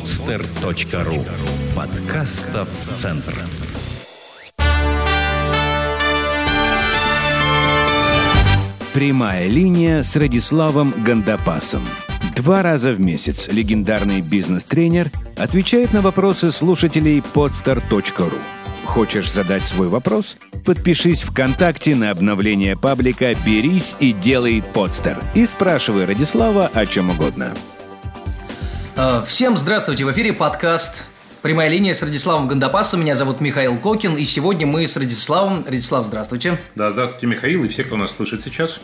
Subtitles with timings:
[0.00, 1.26] podster.ru
[1.76, 3.44] Подкастов Центр.
[8.94, 11.82] Прямая линия с Радиславом Гандапасом.
[12.34, 18.38] Два раза в месяц легендарный бизнес-тренер отвечает на вопросы слушателей podster.ru.
[18.86, 20.38] Хочешь задать свой вопрос?
[20.64, 27.54] Подпишись ВКонтакте на обновление паблика «Берись и делай подстер» и спрашивай Радислава о чем угодно.
[29.02, 30.04] Э, всем здравствуйте!
[30.04, 31.04] В эфире подкаст
[31.40, 33.00] «Прямая линия» с Радиславом Гандапасом.
[33.00, 35.64] Меня зовут Михаил Кокин, и сегодня мы с Радиславом.
[35.64, 36.60] Радислав, здравствуйте.
[36.74, 38.78] Да, здравствуйте, Михаил, и все, кто нас слышит сейчас.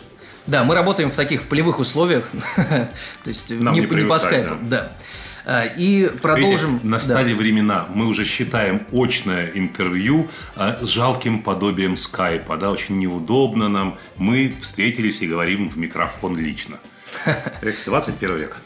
[0.47, 2.89] Да, мы работаем в таких в полевых условиях, то
[3.25, 4.55] есть Нам не, не не по скайпу.
[4.63, 4.93] Да.
[5.45, 6.71] Э, И продолжим.
[6.71, 7.37] Видите, настали Да.
[7.37, 13.99] времена, мы уже считаем очное интервью а, с жалким подобием скайпа, да, очень неудобно нам.
[14.15, 16.79] Мы встретились и говорим в микрофон лично.
[17.61, 18.57] Эх, 21 век.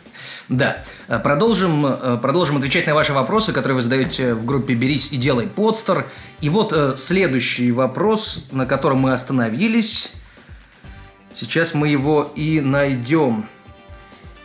[0.52, 0.84] Да.
[1.08, 5.18] Э, Продолжим, э, продолжим отвечать на ваши вопросы, которые вы задаете в группе «Берись и
[5.18, 6.07] делай подстер».
[6.41, 10.12] И вот э, следующий вопрос, на котором мы остановились.
[11.34, 13.48] Сейчас мы его и найдем.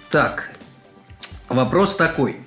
[0.08, 0.52] Так,
[1.48, 2.45] вопрос такой.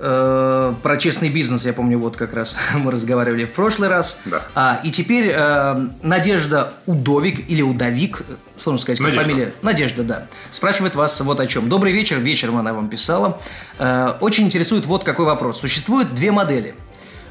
[0.00, 4.20] Э, про честный бизнес, я помню, вот как раз мы разговаривали в прошлый раз.
[4.24, 4.42] Да.
[4.54, 8.22] А, и теперь э, Надежда Удовик или Удовик,
[8.58, 9.24] сложно сказать, Надежда.
[9.24, 9.52] фамилия.
[9.62, 10.26] Надежда, да.
[10.52, 11.68] Спрашивает вас вот о чем.
[11.68, 12.18] Добрый вечер.
[12.20, 13.40] Вечером она вам писала.
[13.78, 15.58] Э, очень интересует вот какой вопрос.
[15.58, 16.76] Существует две модели.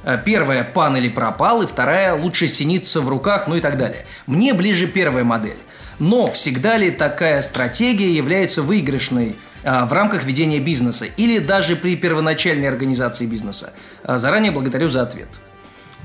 [0.04, 4.06] Э, Первая– пан или пропал, и вторая– лучше синиться в руках, ну и так далее.
[4.26, 5.58] Мне ближе первая модель.
[6.00, 9.36] Но всегда ли такая стратегия является выигрышной
[9.86, 13.74] в рамках ведения бизнеса или даже при первоначальной организации бизнеса?
[14.04, 15.30] А, Заранее благодарю за ответ.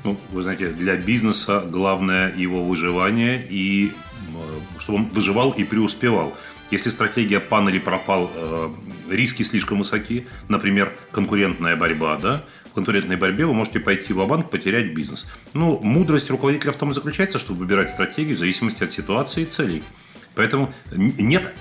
[0.05, 3.93] Ну, вы знаете, для бизнеса главное его выживание и
[4.79, 6.37] чтобы он выживал и преуспевал.
[6.71, 8.69] Если стратегия пан или пропал, э,
[9.11, 14.51] риски слишком высоки, например, конкурентная борьба, да, в конкурентной борьбе вы можете пойти в банк
[14.51, 15.27] потерять бизнес.
[15.53, 19.47] Ну, мудрость руководителя в том и заключается, чтобы выбирать стратегию в зависимости от ситуации и
[19.47, 19.83] целей.
[20.35, 21.53] Поэтому нет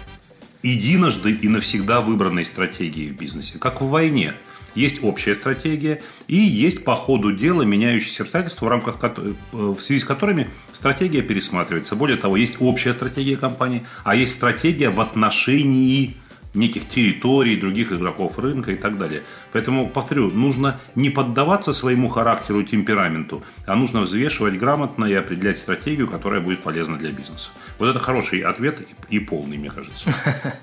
[0.64, 4.34] единожды и навсегда выбранной стратегии в бизнесе, как в войне.
[4.74, 10.00] Есть общая стратегия и есть по ходу дела меняющиеся обстоятельства, в рамках э, в связи
[10.00, 11.96] с которыми стратегия пересматривается.
[11.96, 16.16] Более того, есть общая стратегия компании, а есть стратегия в отношении
[16.53, 19.23] неких территорий, других игроков рынка и так далее.
[19.53, 25.59] Поэтому, повторю, нужно не поддаваться своему характеру и темпераменту, а нужно взвешивать грамотно и определять
[25.59, 27.50] стратегию, которая будет полезна для бизнеса.
[27.79, 28.79] Вот это хороший ответ
[29.09, 30.13] и полный, мне кажется.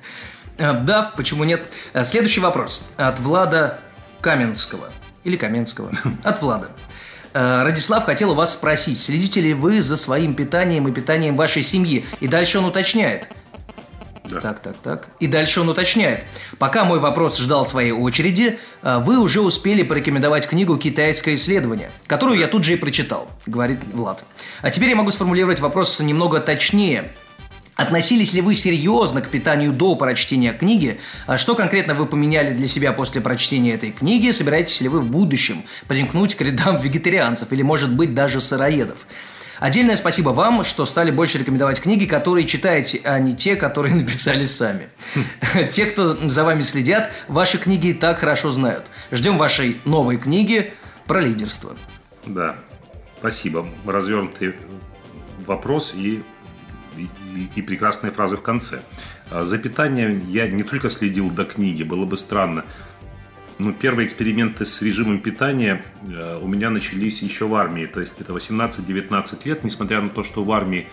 [0.59, 1.63] Э, Да, почему нет?
[1.93, 3.79] Э, Следующий вопрос от Влада
[4.21, 4.91] Каменского.
[5.23, 5.93] Или Каменского.
[6.25, 6.69] От Влада.
[7.33, 11.63] Э, Радислав хотел у вас спросить, следите ли вы за своим питанием и питанием вашей
[11.63, 12.05] семьи?
[12.19, 13.29] И дальше он уточняет.
[14.29, 14.41] Да.
[14.41, 15.09] Так, так, так.
[15.21, 16.25] И дальше он уточняет.
[16.59, 22.39] Пока мой вопрос ждал своей очереди, э, вы уже успели порекомендовать книгу «Китайское исследование», которую
[22.39, 24.25] я тут же и прочитал, говорит Влад.
[24.61, 27.11] А теперь я могу сформулировать вопрос немного точнее.
[27.79, 30.99] Относились ли вы серьезно к питанию до прочтения книги?
[31.29, 34.33] А Что конкретно вы поменяли для себя после прочтения этой книги?
[34.33, 38.99] Собираетесь ли вы в будущем примкнуть к рядам вегетарианцев или, может быть, даже сыроедов?
[39.61, 44.45] Отдельное спасибо вам, что стали больше рекомендовать книги, которые читаете, а не те, которые написали
[44.45, 44.89] сами.
[45.73, 48.87] Те, кто за вами следят, ваши книги и так хорошо знают.
[49.11, 50.73] Ждем вашей новой книги
[51.07, 51.77] про лидерство.
[52.27, 52.57] Да,
[53.19, 53.67] спасибо.
[53.87, 54.55] Развернутый
[55.47, 56.23] вопрос и,
[56.97, 57.09] и,
[57.55, 58.81] и прекрасные фразы в конце.
[59.31, 62.65] А, За питанием я не только следил до книги, было бы странно.
[63.59, 67.87] Ну, первые эксперименты с режимом питания э, у меня начались еще в армии.
[67.87, 70.87] То есть это 18-19 лет, несмотря на то, что в армии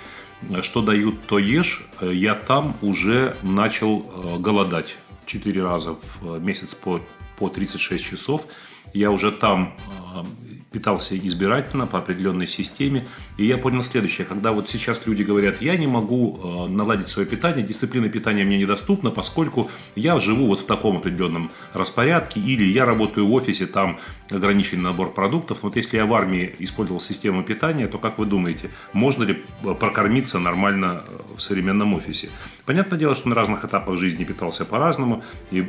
[0.50, 4.00] э, что дают, то ешь, э, я там уже начал
[4.40, 4.98] голодать.
[5.28, 7.02] Четыре раза в месяц по,
[7.38, 8.46] по 36 часов.
[8.94, 9.76] Я уже там
[10.76, 13.08] питался избирательно по определенной системе.
[13.38, 14.26] И я понял следующее.
[14.26, 18.58] Когда вот сейчас люди говорят, я не могу э, наладить свое питание, дисциплина питания мне
[18.58, 24.00] недоступна, поскольку я живу вот в таком определенном распорядке, или я работаю в офисе, там
[24.30, 25.60] ограниченный набор продуктов.
[25.62, 29.76] Вот если я в армии использовал систему питания, то как вы думаете, можно ли э,
[29.76, 32.30] прокормиться нормально э, в современном офисе?
[32.66, 35.66] Понятное дело, что на разных этапах жизни питался по-разному, и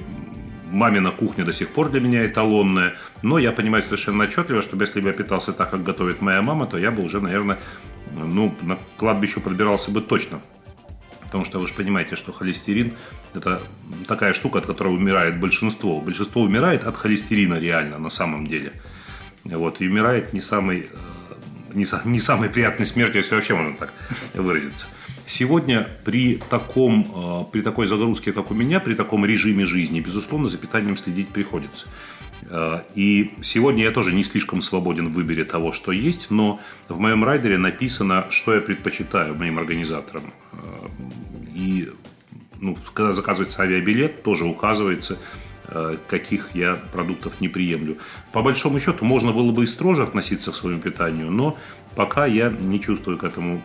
[0.71, 5.01] мамина кухня до сих пор для меня эталонная, но я понимаю совершенно отчетливо, что если
[5.01, 7.59] бы я питался так, как готовит моя мама, то я бы уже, наверное,
[8.13, 10.41] ну, на кладбище пробирался бы точно.
[11.27, 12.93] Потому что вы же понимаете, что холестерин–
[13.35, 13.61] это
[14.07, 16.01] такая штука, от которой умирает большинство.
[16.01, 18.73] Большинство умирает от холестерина реально, на самом деле.
[19.45, 23.93] Вот, и умирает не самой, э, не, не самой приятной смертью, если вообще можно так
[24.35, 24.89] выразиться.
[25.27, 30.57] Сегодня при, таком, при такой загрузке, как у меня, при таком режиме жизни, безусловно, за
[30.57, 31.87] питанием следить приходится.
[32.95, 37.25] И сегодня я тоже не слишком свободен в выборе того, что есть, но в моем
[37.25, 40.33] райдере написано, что я предпочитаю моим организаторам.
[41.55, 41.91] И
[42.61, 45.19] ну, когда заказывается авиабилет, тоже указывается,
[45.69, 47.97] э, каких я продуктов не приемлю.
[48.33, 51.59] По большому счету, можно было бы и строже относиться к своему питанию, но
[51.95, 53.63] пока я не чувствую к этому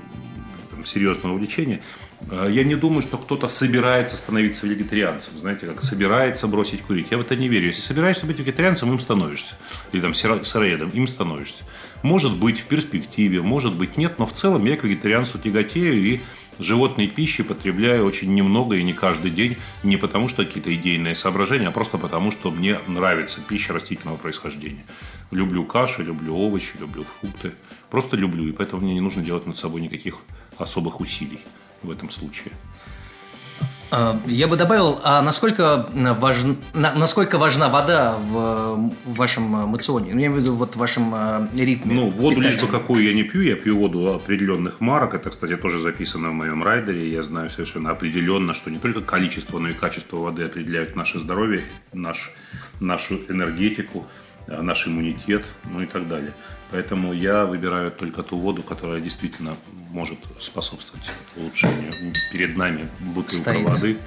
[0.82, 1.82] там, серьезного влечения.
[2.30, 7.08] Э, я не думаю, что кто-то собирается становиться вегетарианцем, знаете, как собирается бросить курить.
[7.12, 7.68] Я в это не верю.
[7.68, 9.56] Если собираешься быть вегетарианцем, им становишься.
[9.92, 11.64] Или там сыроедом, им становишься.
[12.04, 16.20] Может быть, в перспективе, может быть, нет, но в целом я к вегетарианству тяготею и
[16.60, 21.68] животной пищи потребляю очень немного и не каждый день, не потому что какие-то идейные соображения,
[21.68, 24.84] а просто потому, что мне нравится пища растительного происхождения.
[25.32, 27.54] Люблю каши, люблю овощи, люблю фрукты.
[27.90, 30.20] Просто люблю, и поэтому мне не нужно делать над собой никаких
[30.62, 31.42] особых усилий
[31.84, 32.54] в этом случае.
[33.92, 40.14] А, я бы добавил, а насколько, важна, насколько важна вода в, вашем мационе?
[40.14, 41.96] Ну, я имею в виду вот в вашем э, ритме.
[41.96, 42.54] Ну, воду питания.
[42.54, 45.14] лишь бы какую я не пью, я пью воду определенных марок.
[45.14, 47.12] Это, кстати, тоже записано в моем райдере.
[47.12, 51.62] Я знаю совершенно определенно, что не только количество, но и качество воды определяют наше здоровье,
[51.92, 52.32] наш,
[52.80, 54.06] нашу энергетику.
[54.48, 56.34] Э, наш иммунитет, ну и так далее.
[56.72, 59.56] Поэтому я выбираю только ту воду, которая действительно
[59.92, 61.04] может способствовать
[61.36, 61.92] улучшению.
[62.32, 63.66] Перед нами бутылка Стоит.
[63.66, 63.98] воды.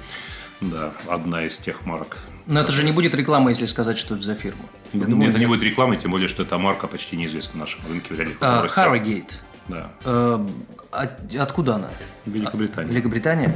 [0.61, 2.17] Да, одна из тех марок.
[2.47, 4.65] Но это же не будет реклама, если сказать, что это за фирма.
[4.93, 5.47] Я думаю, это нет.
[5.47, 8.39] не будет рекламы, тем более, что эта марка почти неизвестна на нашем рынке в реальных
[8.39, 9.33] uh, Harrogate.
[9.67, 9.91] Да.
[10.03, 10.49] Uh,
[11.39, 11.89] откуда она?
[12.25, 12.89] Великобритания.
[12.89, 13.47] Великобритания?
[13.47, 13.55] Да.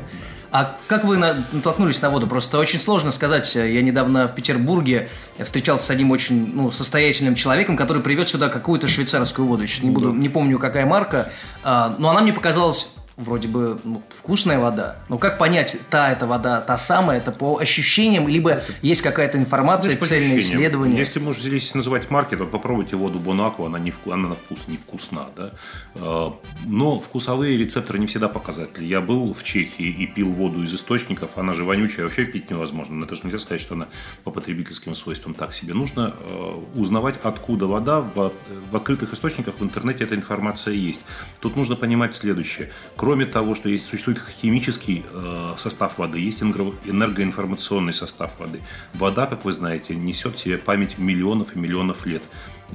[0.51, 2.27] А как вы натолкнулись на воду?
[2.27, 3.53] Просто очень сложно сказать.
[3.55, 5.09] Я недавно в Петербурге
[5.43, 9.67] встречался с одним очень ну, состоятельным человеком, который привез сюда какую-то швейцарскую воду.
[9.67, 11.31] Сейчас не буду, не помню, какая марка.
[11.63, 14.95] А, но она мне показалась вроде бы ну, вкусная вода.
[15.09, 19.91] Но как понять, та это вода, та самая, это по ощущениям, либо есть какая-то информация,
[19.91, 20.97] Значит, цельное исследование?
[20.97, 24.11] Если можно здесь называть маркет, то попробуйте воду Бонакву, она, не вку...
[24.11, 25.27] она на вкус не вкусна.
[25.35, 25.51] Да?
[25.95, 26.33] А,
[26.65, 28.85] но вкусовые рецепторы не всегда показатели.
[28.85, 32.95] Я был в Чехии и пил воду из источников, она же вонючая, вообще пить невозможно.
[32.95, 33.87] Но это же нельзя сказать, что она
[34.23, 35.73] по потребительским свойствам так себе.
[35.73, 37.99] Нужно а, узнавать, откуда вода.
[37.99, 38.31] В,
[38.71, 41.01] в открытых источниках в интернете эта информация есть.
[41.41, 42.71] Тут нужно понимать следующее.
[43.09, 48.59] Кроме того, что есть, существует химический э, состав воды, есть энергоинформационный состав воды.
[48.93, 52.21] Вода, как вы знаете, несет в себе память миллионов и миллионов лет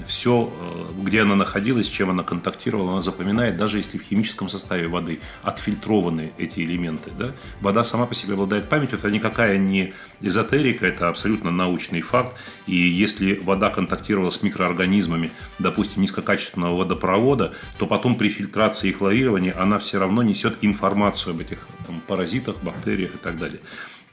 [0.06, 4.88] все, э, где она находилась, чем она контактировала, она запоминает, даже если в химическом составе
[4.88, 7.10] воды отфильтрованы эти элементы.
[7.18, 7.32] Да?
[7.60, 12.34] Вода сама по себе обладает памятью, это никакая не эзотерика, это абсолютно научный факт.
[12.66, 19.54] И если вода контактировала с микроорганизмами, допустим, низкокачественного водопровода, то потом при фильтрации и хлорировании
[19.56, 23.60] она все равно несет информацию об этих там, паразитах, бактериях и так далее.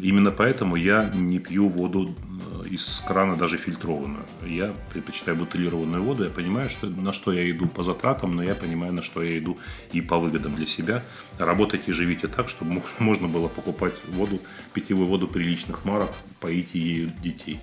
[0.01, 4.25] Именно поэтому я не пью воду э, из крана, даже фильтрованную.
[4.45, 6.23] Я предпочитаю бутылированную воду.
[6.23, 9.37] Я понимаю, что, на что я иду по затратам, но я понимаю, на что я
[9.37, 9.59] иду
[9.93, 11.03] и по выгодам для себя.
[11.37, 14.39] Работайте и живите так, чтобы можно было покупать воду,
[14.73, 17.59] питьевую воду приличных марок, поить ею детей.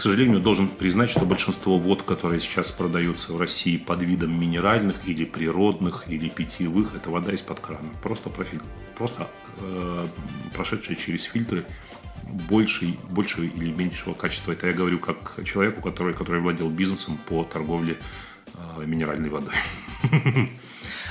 [0.00, 4.96] К сожалению, должен признать, что большинство вод, которые сейчас продаются в России под видом минеральных
[5.04, 7.84] или природных, или питьевых, это вода из-под крана.
[8.02, 8.62] Просто, профиль,
[8.96, 10.06] просто э,
[10.54, 11.66] прошедшая через фильтры
[12.22, 14.52] большей, большего или меньшего качества.
[14.52, 17.98] Это я говорю как человеку, который, который владел бизнесом по торговле
[18.54, 19.52] э, минеральной водой.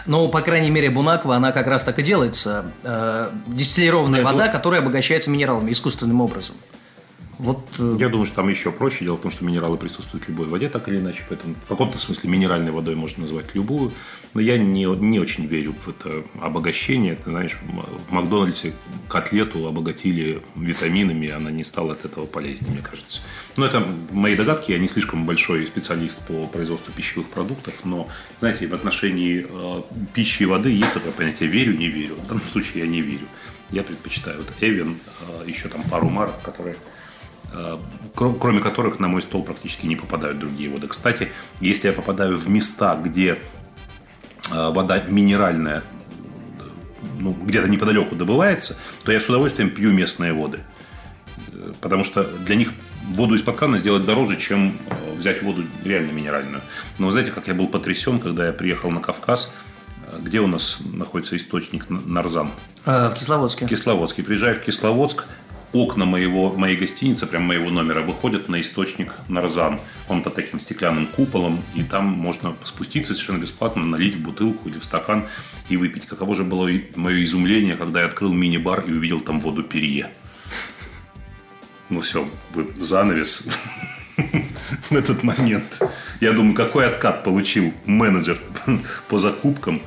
[0.08, 2.72] Но, по крайней мере, Бунаква, она как раз так и делается.
[2.82, 6.56] Э, дистиллированная вода, которая обогащается минералами искусственным образом.
[7.40, 9.06] Вот, э, Я думаю, что там еще проще.
[9.06, 11.24] Дело в том, что минералы присутствуют в любой воде, так или иначе.
[11.30, 13.94] Поэтому в каком-то смысле минеральной водой можно назвать любую.
[14.34, 17.16] Но я не, не очень верю в это обогащение.
[17.16, 17.58] Ты знаешь,
[18.10, 18.74] в Макдональдсе
[19.08, 23.22] котлету обогатили витаминами, она не стала от этого полезнее, мне кажется.
[23.56, 24.74] Но это мои догадки.
[24.74, 27.74] Я не слишком большой специалист по производству пищевых продуктов.
[27.86, 28.10] Но,
[28.42, 29.82] знаете, в отношении э,
[30.14, 32.16] пищи и воды есть такое понятие «верю, не верю».
[32.16, 33.28] В данном случае я не верю.
[33.72, 36.76] Я предпочитаю вот Эвен, э, еще там пару марок, которые
[38.16, 40.88] кроме которых на мой стол практически не попадают другие воды.
[40.88, 43.38] Кстати, если я попадаю в места, где
[44.52, 45.84] э, вода минеральная,
[47.18, 50.60] ну, где-то неподалеку добывается, то я с удовольствием пью местные воды.
[51.54, 52.74] Э, потому что для них
[53.08, 54.78] воду из-под крана сделать дороже, чем
[55.16, 56.62] взять воду реально минеральную.
[56.98, 59.54] Но вы знаете, как я был потрясен, когда я приехал на Кавказ,
[60.20, 62.52] где у нас находится источник Нарзан?
[62.86, 63.66] В Кисловодске.
[63.66, 64.24] В Кисловодске.
[64.24, 65.26] Приезжаю в Кисловодск,
[65.74, 69.80] окна моего, моей гостиницы, прям моего номера, выходят на источник Нарзан.
[70.08, 74.80] Он под таким стеклянным куполом, и там можно спуститься совершенно бесплатно, налить в бутылку или
[74.80, 75.28] в стакан
[75.70, 76.06] и выпить.
[76.06, 80.10] Каково же было мое изумление, когда я открыл мини-бар и увидел там воду Перье.
[81.90, 82.28] Ну все,
[82.78, 83.48] занавес
[84.90, 85.82] в этот момент.
[86.20, 88.40] Я думаю, какой откат получил менеджер
[89.08, 89.82] по закупкам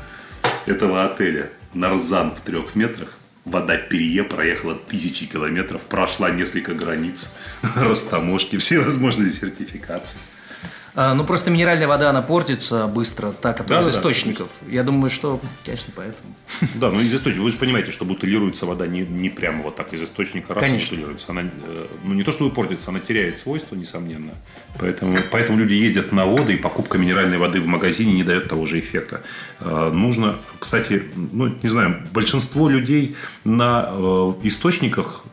[0.67, 1.51] этого отеля.
[1.75, 3.19] Нарзан в трех метрах.
[3.45, 7.33] Вода Перье проехала тысячи километров, прошла несколько границ,
[7.77, 10.19] растаможки, все возможные сертификации.
[10.95, 14.49] А, ну, просто минеральная вода, она портится быстро, та, которая да, из да, источников.
[14.61, 16.35] Да, Я думаю, что, конечно, поэтому.
[16.75, 17.45] Да, ну из источников.
[17.45, 20.91] Вы же понимаете, что бутылируется вода не, не прямо вот так из источника раз конечно.
[20.91, 21.27] бутылируется.
[21.31, 24.35] Она, э, ну, не то, что портится, она теряет свойства, несомненно.
[24.79, 28.67] Поэтому, поэтому люди ездят на воды, и покупка минеральной воды в магазине не дает того
[28.67, 29.23] же эффекта.
[29.61, 35.25] Э, нужно, кстати, ну, не знаю, большинство людей на э, источниках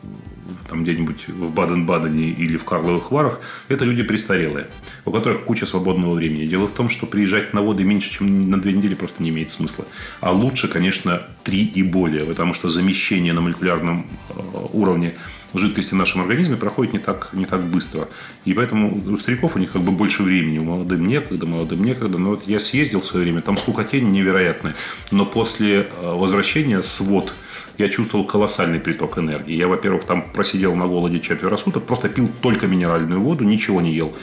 [0.70, 4.68] там где-нибудь в Баден-Бадене или в Карловых Варах, это люди престарелые,
[5.04, 6.46] у которых куча свободного времени.
[6.46, 9.50] Дело в том, что приезжать на воды меньше, чем на две недели просто не имеет
[9.50, 9.84] смысла.
[10.20, 14.34] А лучше, конечно, три и более, потому что замещение на молекулярном э,
[14.72, 15.14] уровне
[15.58, 18.08] жидкости в нашем организме проходит не так, не так быстро.
[18.44, 20.58] И поэтому у стариков у них как бы больше времени.
[20.58, 22.18] У молодым некогда, молодым некогда.
[22.18, 24.74] Но вот я съездил в свое время, там скукотень невероятная.
[25.10, 27.34] Но после э, возвращения свод
[27.78, 29.54] я чувствовал колоссальный приток энергии.
[29.54, 33.92] Я, во-первых, там просидел на голоде четверо суток, просто пил только минеральную воду, ничего не
[33.92, 34.14] ел.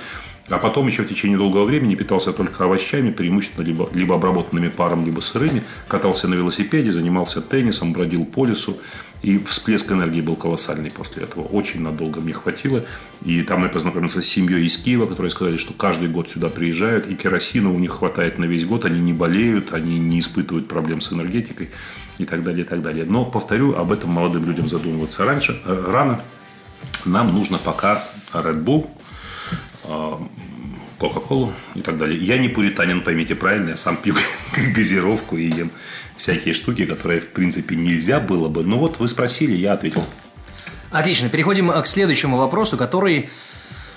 [0.49, 5.05] А потом еще в течение долгого времени питался только овощами, преимущественно либо, либо обработанными паром,
[5.05, 5.63] либо сырыми.
[5.89, 8.77] Катался на велосипеде, занимался теннисом, бродил по лесу.
[9.21, 11.43] И всплеск энергии был колоссальный после этого.
[11.43, 12.85] Очень надолго мне хватило.
[13.23, 17.09] И там я познакомился с семьей из Киева, которые сказали, что каждый год сюда приезжают.
[17.09, 18.85] И керосина у них хватает на весь год.
[18.85, 21.69] Они не болеют, они не испытывают проблем с энергетикой
[22.19, 23.05] и так далее, и так далее.
[23.05, 26.21] Но, повторю, об этом молодым людям задумываться раньше, э, рано.
[27.05, 28.87] Нам нужно пока Red Bull,
[29.83, 30.11] э,
[30.99, 32.19] Кока-Колу и так далее.
[32.19, 34.15] Я не пуританин, поймите правильно, я сам пью
[34.75, 35.71] газировку и ем
[36.17, 38.63] всякие штуки, которые, в принципе, нельзя было бы.
[38.63, 40.03] Но вот вы спросили, я ответил.
[40.91, 43.29] Отлично, переходим к следующему вопросу, который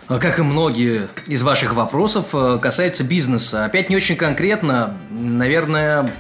[0.09, 3.65] как и многие из ваших вопросов, э, касается бизнеса.
[3.65, 6.11] Опять не очень конкретно, наверное,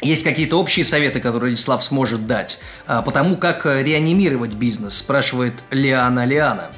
[0.00, 6.24] есть какие-то общие советы, которые Владислав сможет дать по тому, как реанимировать бизнес, спрашивает Лиана
[6.24, 6.70] Лиана.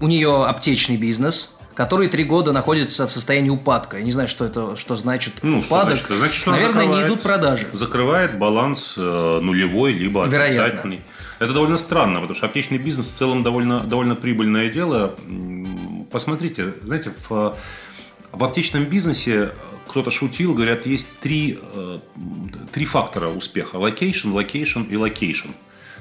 [0.00, 3.98] У нее аптечный бизнес, который три года находится в состоянии упадка.
[3.98, 5.98] Я не знаю, что это что значит ну, упадок.
[5.98, 6.18] Что значит?
[6.18, 7.68] значит что Наверное, не идут продажи.
[7.74, 11.02] Закрывает баланс э, нулевой, либо отрицательный.
[11.38, 15.14] Это довольно странно, потому что аптечный бизнес в целом довольно, довольно прибыльное дело.
[16.10, 17.54] Посмотрите, знаете, в,
[18.32, 19.50] в аптечном бизнесе
[19.86, 21.98] кто-то шутил, говорят, есть три, э,
[22.72, 23.76] три фактора успеха.
[23.76, 25.50] Location, location и location.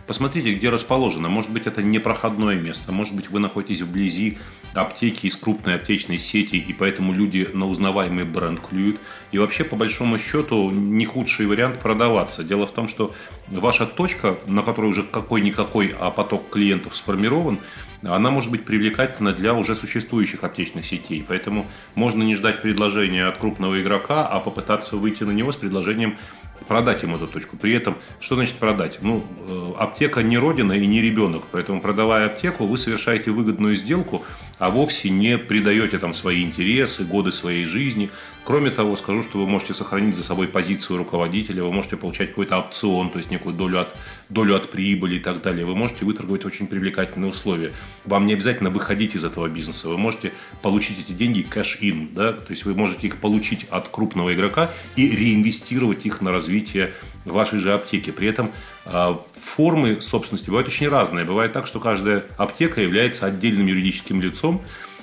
[0.07, 1.29] Посмотрите, где расположено.
[1.29, 2.91] Может быть, это непроходное место.
[2.91, 4.37] Может быть, вы находитесь вблизи
[4.75, 8.99] аптеки из крупной аптечной сети, и поэтому люди на узнаваемый бренд клюют.
[9.31, 12.43] И вообще, по большому счету, не худший вариант продаваться.
[12.43, 13.15] Дело в том, что
[13.47, 17.57] ваша точка, на которой уже какой-никакой, а поток клиентов сформирован,
[18.03, 21.25] она может быть привлекательна для уже существующих аптечных сетей.
[21.27, 26.19] Поэтому можно не ждать предложения от крупного игрока, а попытаться выйти на него с предложением
[26.67, 27.57] продать ему эту точку.
[27.57, 28.99] При этом, что значит продать?
[29.01, 34.23] Ну, э, аптека не родина и не ребенок, поэтому продавая аптеку, вы совершаете выгодную сделку,
[34.57, 38.09] а вовсе не придаете там свои интересы, годы своей жизни.
[38.45, 42.59] Кроме того, скажу, что вы можете сохранить за собой позицию руководителя, вы можете получать какой-то
[42.59, 43.87] опцион, то есть некую долю от,
[44.29, 45.65] долю от прибыли и так далее.
[45.65, 47.71] Вы можете выторговать очень привлекательные условия.
[48.05, 49.89] Вам не обязательно выходить из этого бизнеса.
[49.89, 52.33] Вы можете получить эти деньги кэш-ин, да?
[52.33, 56.91] то есть вы можете их получить от крупного игрока и реинвестировать их на развитие
[57.25, 58.11] вашей же аптеки.
[58.11, 58.51] При этом
[58.85, 61.25] а, формы собственности бывают очень разные.
[61.25, 64.61] Бывает так, что каждая аптека является отдельным юридическим лицом,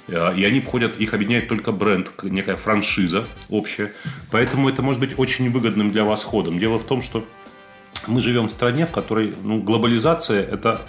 [0.08, 3.92] и они входят, их объединяет только бренд, некая франшиза общая.
[4.30, 6.58] Поэтому это может быть очень выгодным для вас ходом.
[6.58, 7.24] Дело в том, что
[8.06, 10.82] мы живем в стране, в которой ну, глобализация– это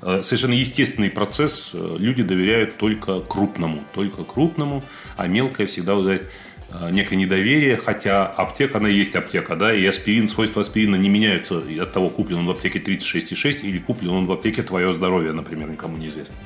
[0.00, 1.74] а, совершенно естественный процесс.
[1.74, 4.84] Люди доверяют только крупному, только крупному,
[5.16, 6.30] а мелкое всегда вызывает
[6.72, 11.58] Э, некое недоверие, хотя аптека, она есть аптека, да, и аспирин, свойства аспирина не меняются
[11.58, 15.68] от того, куплен он в аптеке 36,6 или куплен он в аптеке «Твое здоровье», например,
[15.68, 16.36] никому не известно.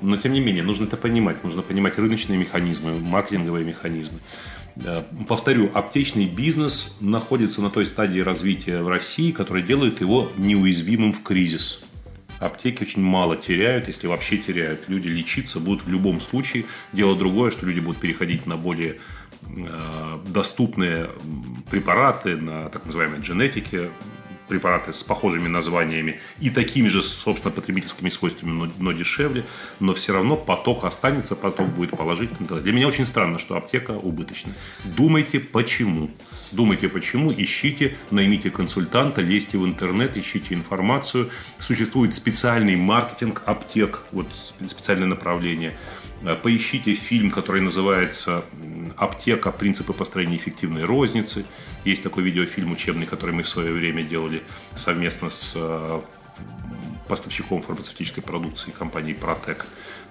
[0.00, 1.44] Но, тем не менее, нужно это понимать.
[1.44, 4.18] Нужно понимать рыночные механизмы, маркетинговые механизмы.
[4.76, 11.12] Э, повторю, аптечный бизнес находится на той стадии развития в России, которая делает его неуязвимым
[11.12, 11.82] в кризис.
[12.38, 14.88] Аптеки очень мало теряют, если вообще теряют.
[14.88, 16.66] Люди лечиться будут в любом случае.
[16.92, 18.98] Дело другое, что люди будут переходить на более
[19.56, 21.10] Э, доступные
[21.70, 23.90] препараты на так называемой генетике,
[24.48, 29.44] препараты с похожими названиями и такими же, собственно, потребительскими свойствами, но, но дешевле,
[29.80, 32.60] но все равно поток останется, поток будет положительный.
[32.62, 34.54] Для меня очень странно, что аптека убыточна.
[34.84, 36.10] Думайте, почему.
[36.50, 41.30] Думайте, почему, ищите, наймите консультанта, лезьте в интернет, ищите информацию.
[41.60, 44.26] Существует специальный маркетинг аптек, вот
[44.66, 45.74] специальное направление.
[46.22, 48.44] Э, поищите фильм, который называется
[48.96, 49.50] «Аптека.
[49.50, 51.44] Принципы построения эффективной розницы».
[51.84, 54.42] Есть такой видеофильм учебный, который мы в свое время делали
[54.76, 56.00] совместно с э,
[57.08, 59.66] поставщиком фармацевтической продукции компании Протек.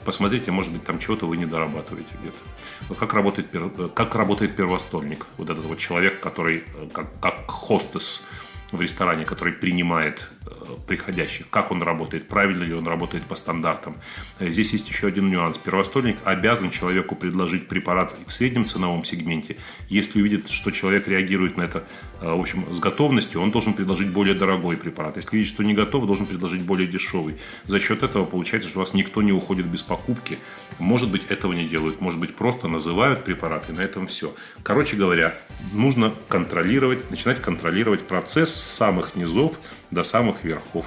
[0.06, 2.96] Посмотрите, может быть, там чего-то вы не дорабатываете где-то.
[2.96, 5.26] Как работает, э, как работает первостольник?
[5.38, 8.24] Вот этот вот человек, который как, как хостес
[8.72, 10.57] в ресторане, который принимает э,
[10.88, 13.98] приходящих, как он работает, правильно ли он работает по стандартам.
[14.40, 15.58] Здесь есть еще один нюанс.
[15.58, 19.58] Первостольник обязан человеку предложить препарат в среднем ценовом сегменте.
[19.90, 21.84] Если увидит, что человек реагирует на это
[22.22, 25.18] э, в общем, с готовностью, он должен предложить более дорогой препарат.
[25.18, 27.38] Если видит, что не готов, должен предложить более дешевый.
[27.66, 30.40] За счет этого получается, что у вас никто не уходит без покупки.
[30.80, 32.02] Может быть, этого не делают.
[32.02, 34.34] Может быть, просто называют препараты, на этом все.
[34.64, 35.36] Короче говоря,
[35.74, 39.58] нужно контролировать, начинать контролировать процесс с самых низов
[39.92, 40.86] до самых верхов.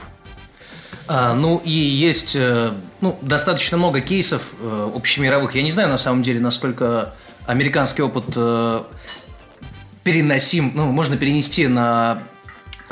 [1.06, 5.54] А, ну и есть э, ну, достаточно много кейсов э, общемировых.
[5.54, 7.14] Я не знаю на самом деле, насколько
[7.46, 8.82] американский опыт э,
[10.04, 12.22] переносим, ну, можно перенести на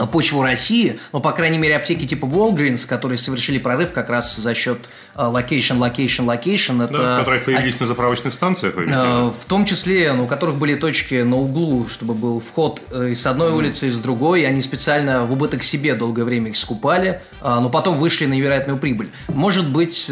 [0.07, 4.55] почву России, но, по крайней мере, аптеки типа Walgreens, которые совершили прорыв как раз за
[4.55, 6.85] счет э, location, location, location.
[6.85, 8.75] Это, да, которые появились а, на заправочных станциях?
[8.77, 13.15] Э, в том числе, ну, у которых были точки на углу, чтобы был вход э,
[13.15, 13.57] с одной mm.
[13.57, 14.47] улицы, и с другой.
[14.47, 19.11] Они специально в убыток себе долгое время их скупали, но потом вышли на невероятную прибыль.
[19.29, 20.11] Может быть,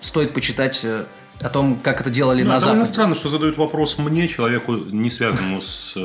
[0.00, 0.84] стоит почитать
[1.40, 2.84] о том, как это делали ну, на Западе.
[2.86, 5.96] странно, что задают вопрос мне, человеку, не связанному с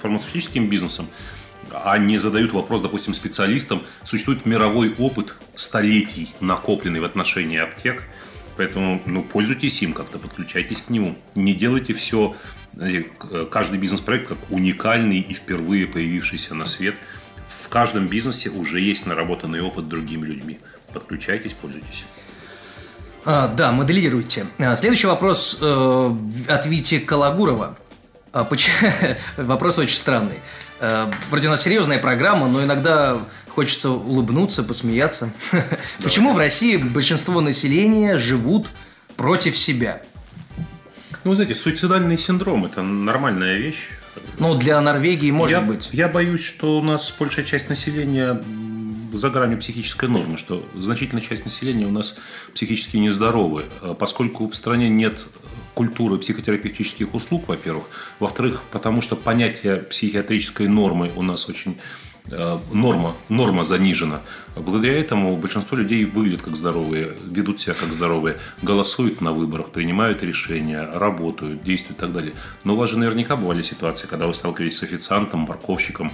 [0.00, 1.08] фармацевтическим бизнесом
[1.72, 3.82] а не задают вопрос, допустим, специалистам.
[4.04, 8.04] Существует мировой опыт столетий, накопленный в отношении аптек.
[8.56, 11.16] Поэтому ну, пользуйтесь им как-то, подключайтесь к нему.
[11.34, 12.36] Не делайте все,
[13.50, 16.94] каждый бизнес-проект как уникальный и впервые появившийся на свет.
[17.64, 20.58] В каждом бизнесе уже есть наработанный опыт другими людьми.
[20.92, 22.04] Подключайтесь, пользуйтесь.
[23.24, 24.46] А, да, моделируйте.
[24.58, 26.16] А, следующий вопрос э,
[26.48, 27.76] от Вити Калагурова.
[28.32, 28.48] А,
[29.36, 30.36] вопрос очень странный.
[30.80, 35.32] Э, вроде у нас серьезная программа, но иногда хочется улыбнуться, посмеяться.
[36.02, 38.68] Почему в России большинство населения живут
[39.16, 40.02] против себя?
[41.24, 43.90] Ну, вы знаете, суицидальный синдром– это нормальная вещь.
[44.38, 45.90] Ну, для Норвегии может я, быть.
[45.92, 48.40] Я боюсь, что у нас большая часть населения
[49.12, 52.16] за гранью психической нормы, что значительная часть населения у нас
[52.54, 55.18] психически нездоровы, э, поскольку в стране нет
[55.74, 57.84] культуры психотерапевтических услуг, во-первых.
[58.18, 61.76] Во-вторых, потому что понятие психиатрической нормы у нас очень
[62.30, 64.20] Э, норма, норма занижена.
[64.56, 70.22] Благодаря этому большинство людей выглядят как здоровые, ведут себя как здоровые, голосуют на выборах, принимают
[70.22, 72.34] решения, работают, действуют и так далее.
[72.64, 76.12] Но у вас же наверняка бывали ситуации, когда вы сталкивались с официантом, парковщиком,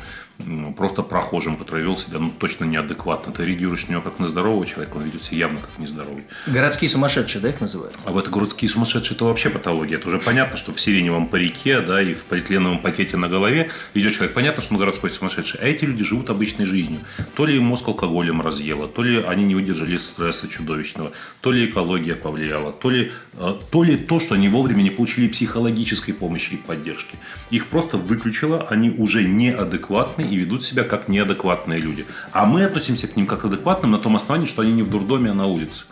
[0.76, 3.32] просто прохожим, который вел себя ну, точно неадекватно.
[3.32, 6.24] Ты реагируешь на него как на здорового человека, он ведет себя явно как нездоровый.
[6.46, 7.98] Городские сумасшедшие, да, их называют?
[8.04, 9.96] А вот городские сумасшедшие– это вообще патология.
[9.96, 14.14] Это уже понятно, что в сиреневом парике да, и в полиэтиленовом пакете на голове идет
[14.14, 14.34] человек.
[14.34, 15.60] Понятно, что он городской сумасшедший.
[15.60, 17.00] А эти люди живут обычной жизнью.
[17.34, 17.88] То ли мозг
[18.26, 23.12] алкоголем разъело, то ли они не выдержали стресса чудовищного, то ли экология повлияла, то ли,
[23.34, 27.18] э, то ли то, что они вовремя не получили психологической помощи и поддержки.
[27.50, 32.04] Их просто выключило, они уже неадекватны и ведут себя как неадекватные люди.
[32.32, 34.90] А мы относимся к ним как к адекватным на том основании, что они не в
[34.90, 35.84] дурдоме, а на улице.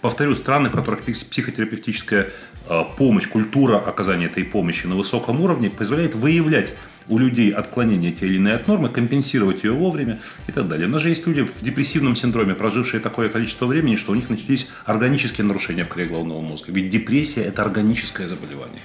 [0.00, 2.26] Повторю, страны, в которых психотерапевтическая
[2.68, 6.72] э, помощь, культура оказания этой помощи на высоком уровне позволяет выявлять
[7.08, 10.86] у людей отклонение те или иные от нормы, компенсировать ее вовремя и так далее.
[10.86, 14.30] У нас же есть люди в депрессивном синдроме, прожившие такое количество времени, что у них
[14.30, 16.72] начались органические нарушения в коре головного мозга.
[16.72, 18.80] Ведь депрессия– это органическое заболевание.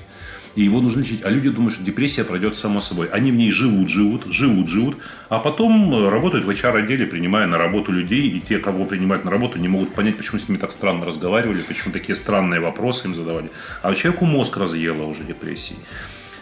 [0.55, 1.21] И его нужно лечить.
[1.23, 3.07] А люди думают, что депрессия пройдет само собой.
[3.07, 4.97] Они в ней живут, живут, живут, живут,
[5.29, 9.59] а потом работают в HR-отделе, принимая на работу людей, и те, кого принимают на работу,
[9.59, 13.51] не могут понять, почему с ними так странно разговаривали, почему такие странные вопросы им задавали.
[13.83, 15.79] А человеку мозг разъело уже депрессией.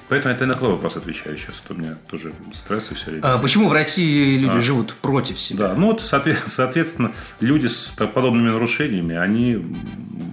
[0.10, 1.62] Поэтому это на какой вопрос отвечаю сейчас.
[1.68, 3.24] У меня тоже стресс и все время.
[3.24, 4.62] А почему в России люди а.
[4.62, 5.70] живут против себя?
[5.70, 9.58] Да, ну вот, соответственно, люди с подобными нарушениями, они,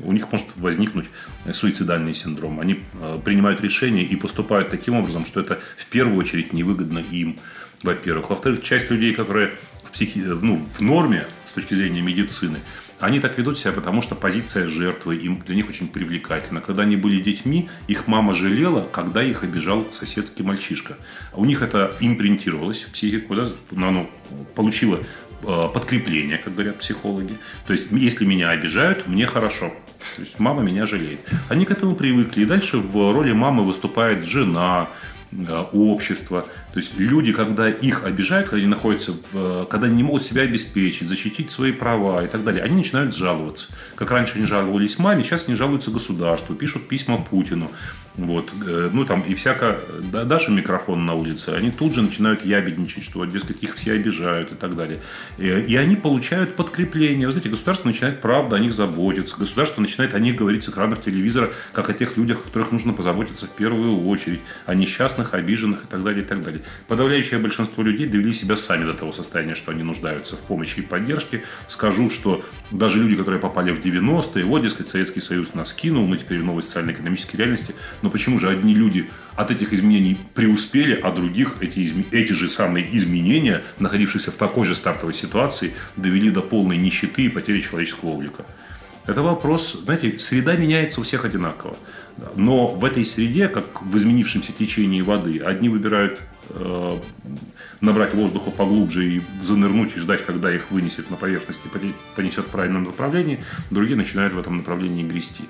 [0.05, 1.07] у них может возникнуть
[1.53, 2.61] суицидальный синдром.
[2.61, 7.39] Они э, принимают решения и поступают таким образом, что это в первую очередь невыгодно им,
[7.83, 8.31] во-первых.
[8.31, 9.51] Во-вторых, часть людей, которые
[9.93, 10.19] психи...
[10.19, 12.61] ну, в норме с точки зрения медицины,
[13.05, 16.61] они так ведут себя, потому что позиция жертвы им для них очень привлекательна.
[16.61, 20.97] Когда они были детьми, их мама жалела, когда их обижал соседский мальчишка.
[21.33, 24.09] У них это импринтировалось в психику, да, оно
[24.55, 25.01] получило
[25.43, 27.35] э, подкрепление, как говорят психологи.
[27.67, 29.73] То есть, если меня обижают, мне хорошо.
[30.17, 31.21] То есть, мама меня жалеет.
[31.49, 32.43] Они к этому привыкли.
[32.43, 34.89] И дальше в роли мамы выступает жена,
[35.37, 36.47] Э, общества.
[36.73, 40.43] То есть люди, когда их обижают, когда они находятся, в, когда они не могут себя
[40.43, 43.69] обеспечить, защитить свои права и так далее, они начинают жаловаться.
[43.97, 47.71] Как раньше они жаловались маме, сейчас они жалуются государству, пишут письма Путину.
[48.17, 49.81] Вот, э, ну там и всяко,
[50.13, 53.95] да, даже микрофон на улице, они тут же начинают ябедничать, что вот, дескать, их все
[53.95, 55.01] обижают и так далее.
[55.37, 57.27] И, и они получают подкрепление.
[57.27, 61.03] Вы знаете, государство начинает правда о них заботиться, государство начинает о них говорить с экранов
[61.03, 65.83] телевизора, как о тех людях, о которых нужно позаботиться в первую очередь, о несчастных, обиженных
[65.85, 66.63] и так далее, и так далее.
[66.87, 70.83] Подавляющее большинство людей довели себя сами до того состояния, что они нуждаются в помощи и
[70.83, 71.43] поддержке.
[71.67, 76.17] Скажу, что даже люди, которые попали в 90-е, вот, дескать, Советский Союз нас кинул, мы
[76.17, 77.75] теперь в новой социально-экономической реальности,
[78.05, 82.87] но почему же одни люди от этих изменений преуспели, а других эти, эти же самые
[82.95, 88.45] изменения, находившиеся в такой же стартовой ситуации, довели до полной нищеты и потери человеческого облика?
[89.07, 91.79] Это вопрос, знаете, среда меняется у всех одинаково.
[92.37, 96.99] Но в этой среде, как в изменившемся течении воды, одни выбирают э,
[97.81, 102.51] набрать воздуха поглубже и занырнуть и ждать, когда их вынесет на поверхность и понесет в
[102.51, 105.45] правильном направлении, другие начинают в этом направлении грести.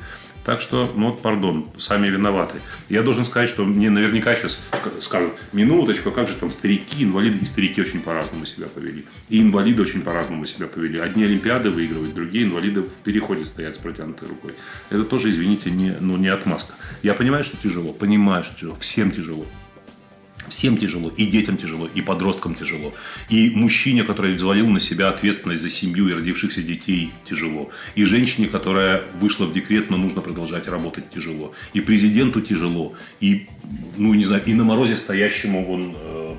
[0.45, 2.61] Так что, ну вот, пардон, сами виноваты.
[2.91, 4.63] Я должен сказать, что мне наверняка сейчас
[5.01, 9.07] скажут, минуточку, а как же там старики, инвалиды, и старики очень по-разному себя повели.
[9.31, 10.99] И инвалиды очень по-разному себя повели.
[10.99, 14.53] Одни Олимпиады выигрывают, другие инвалиды в переходе стоят с протянутой рукой.
[14.91, 16.75] Это тоже, извините, не, ну, не отмазка.
[17.03, 19.47] Я понимаю, что тяжело, понимаю, что тяжело, всем тяжело.
[20.49, 22.93] Всем тяжело, и детям тяжело, и подросткам тяжело.
[23.29, 27.71] И мужчине, который взвалил на себя ответственность за семью и родившихся детей, тяжело.
[27.95, 31.55] И женщине, которая вышла в декрет, но нужно продолжать работать, тяжело.
[31.73, 32.95] И президенту тяжело.
[33.21, 33.47] И,
[33.97, 36.37] ну, не знаю, и на морозе стоящему вон э,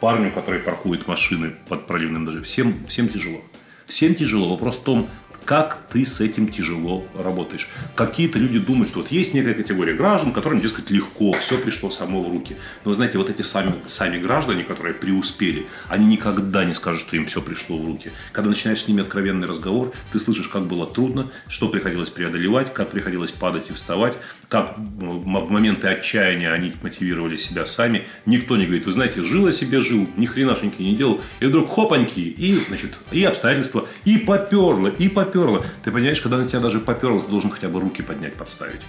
[0.00, 2.42] парню, который паркует машины под проливным дождем.
[2.42, 3.42] Всем, всем тяжело.
[3.86, 4.48] Всем тяжело.
[4.48, 5.08] Вопрос в том,
[5.48, 7.70] как ты с этим тяжело работаешь.
[7.94, 12.22] Какие-то люди думают, что вот есть некая категория граждан, которым, дескать, легко, все пришло само
[12.22, 12.56] в руки.
[12.84, 17.24] Но, знаете, вот эти сами, сами граждане, которые преуспели, они никогда не скажут, что им
[17.28, 18.12] все пришло в руки.
[18.32, 22.90] Когда начинаешь с ними откровенный разговор, ты слышишь, как было трудно, что приходилось преодолевать, как
[22.90, 28.04] приходилось падать и вставать, как в моменты отчаяния они мотивировали себя сами.
[28.24, 31.70] Никто не говорит, вы знаете, жил я себе, жил, ни хренашеньки не делал, и вдруг
[31.70, 35.64] хопаньки, и, значит, и обстоятельства, и поперло, и поперло.
[35.84, 38.80] Ты понимаешь, когда на тебя даже поперло, ты должен хотя бы руки поднять, подставить.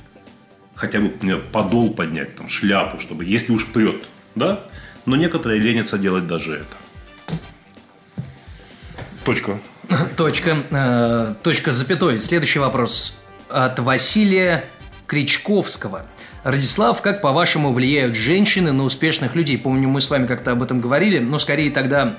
[0.76, 1.12] Хотя бы
[1.52, 4.02] подол поднять, там, шляпу, чтобы, если уж прет,
[4.36, 4.64] да?
[5.06, 7.38] Но некоторые ленятся делать даже это.
[9.26, 9.60] Точка.
[10.16, 10.58] Точка.
[10.70, 12.20] Э, точка запятой.
[12.20, 13.20] Следующий вопрос.
[13.50, 14.64] От Василия
[15.10, 16.06] Кричковского.
[16.44, 19.58] Радислав, как по-вашему влияют женщины на успешных людей?
[19.58, 22.16] Помню, мы с вами как-то об этом говорили, но скорее тогда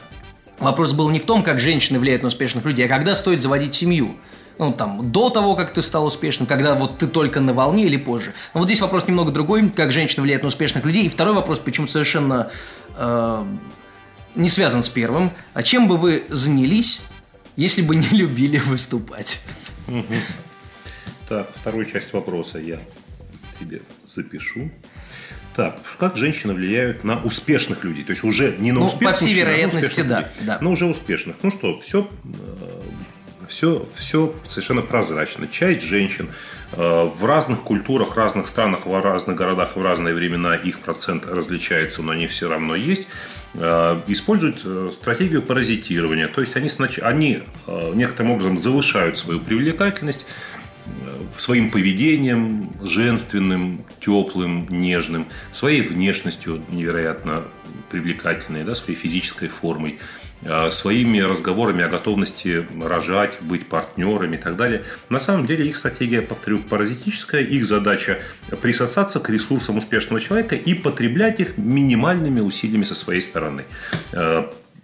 [0.60, 3.74] Вопрос был не в том, как женщины влияют на успешных людей, а когда стоит заводить
[3.74, 4.14] семью.
[4.58, 7.96] Ну, там, до того, как ты стал успешным, когда вот ты только на волне или
[7.96, 8.34] позже.
[8.52, 11.06] Но вот здесь вопрос немного другой, как женщина влияет на успешных людей.
[11.06, 12.50] И второй вопрос, почему совершенно
[12.94, 13.46] э,
[14.34, 15.30] не связан с первым.
[15.54, 17.00] А чем бы вы занялись,
[17.56, 19.40] если бы не любили выступать?
[21.30, 22.80] Так, вторую часть вопроса я
[23.60, 24.68] тебе запишу.
[25.54, 28.02] Так, как женщины влияют на успешных людей?
[28.02, 30.58] То есть уже не на ну, успешных, по всей мужчин, вероятности, а да, людей, да.
[30.60, 31.36] Но уже успешных.
[31.44, 32.10] Ну что, все,
[33.46, 35.46] все, все совершенно прозрачно.
[35.46, 36.30] Часть женщин
[36.72, 42.02] э, в разных культурах, разных странах, в разных городах в разные времена их процент различается,
[42.02, 43.06] но они все равно есть
[43.54, 46.26] э, используют э, стратегию паразитирования.
[46.26, 46.70] То есть они,
[47.02, 47.42] они
[47.94, 50.26] некоторым образом завышают свою привлекательность,
[51.36, 57.44] своим поведением женственным, теплым, нежным, своей внешностью невероятно
[57.90, 59.98] привлекательной, да, своей физической формой,
[60.46, 64.84] а, своими разговорами о готовности рожать, быть партнерами и так далее.
[65.08, 67.42] На самом деле их стратегия, повторю, паразитическая.
[67.42, 68.20] Их задача
[68.62, 73.64] присосаться к ресурсам успешного человека и потреблять их минимальными усилиями со своей стороны.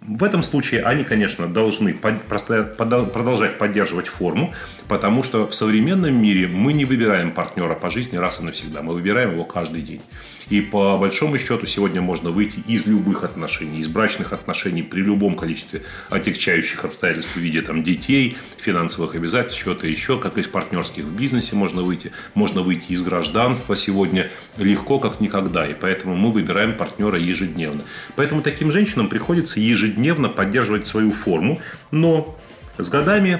[0.07, 4.53] В этом случае они, конечно, должны продолжать поддерживать форму,
[4.87, 8.93] потому что в современном мире мы не выбираем партнера по жизни раз и навсегда, мы
[8.93, 9.99] выбираем его каждый день.
[10.47, 15.35] И по большому счету сегодня можно выйти из любых отношений, из брачных отношений при любом
[15.35, 21.13] количестве отягчающих обстоятельств в виде там, детей, финансовых обязательств, чего-то еще, как из партнерских в
[21.13, 22.13] бизнесе можно выйти.
[22.33, 25.67] Можно выйти из гражданства сегодня легко, как никогда.
[25.67, 27.83] И поэтому мы выбираем партнера ежедневно.
[28.15, 31.59] Поэтому таким женщинам приходится ежедневно ежедневно поддерживать свою форму,
[31.91, 32.37] но
[32.77, 33.39] с годами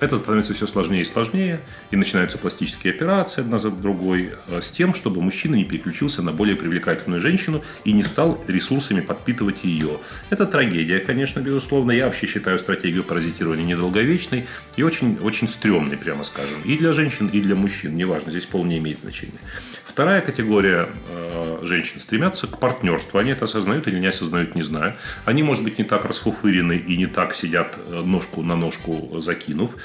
[0.00, 4.70] это становится все сложнее и сложнее, и начинаются пластические операции одна за другой, э, с
[4.70, 9.98] тем, чтобы мужчина не переключился на более привлекательную женщину и не стал ресурсами подпитывать ее.
[10.30, 11.92] Это трагедия, конечно, безусловно.
[11.92, 16.60] Я вообще считаю стратегию паразитирования недолговечной и очень, очень стрёмной, прямо скажем.
[16.64, 19.40] И для женщин, и для мужчин, неважно, здесь пол не имеет значения.
[19.84, 23.18] Вторая категория э, женщин стремятся к партнерству.
[23.18, 24.94] Они это осознают или не осознают, не знаю.
[25.24, 29.76] Они, может быть, не так расфуфырены и не так сидят э, ножку на ножку закинув.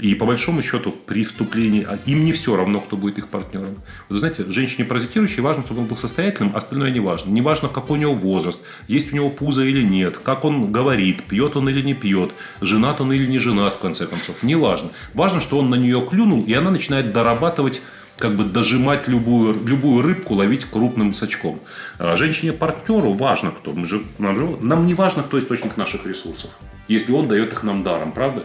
[0.00, 3.76] И по большому счету при вступлении а им не все равно, кто будет их партнером.
[4.08, 7.30] Вы знаете, женщине паразитирующей важно, чтобы он был состоятельным, остальное не важно.
[7.30, 11.24] Не важно, какой у него возраст, есть у него пузо или нет, как он говорит,
[11.24, 14.42] пьет он или не пьет, женат он или не женат, в конце концов.
[14.42, 14.90] Не важно.
[15.12, 17.82] Важно, что он на нее клюнул, и она начинает дорабатывать
[18.16, 21.60] как бы дожимать любую, любую рыбку, ловить крупным сачком.
[21.98, 23.72] А женщине-партнеру важно кто.
[23.72, 26.50] Мы же, нам, нам не важно, кто источник наших ресурсов,
[26.86, 28.42] если он дает их нам даром, правда?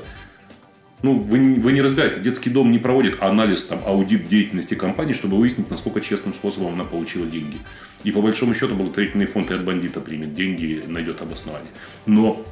[1.05, 5.37] Ну, вы, вы не разбираете, детский дом не проводит анализ, там, аудит деятельности компании, чтобы
[5.37, 7.59] выяснить, насколько честным способом она получила деньги.
[8.03, 11.69] И по большому счету благотворительный фонд и от бандита примет деньги, найдет обоснование.
[12.07, 12.43] Но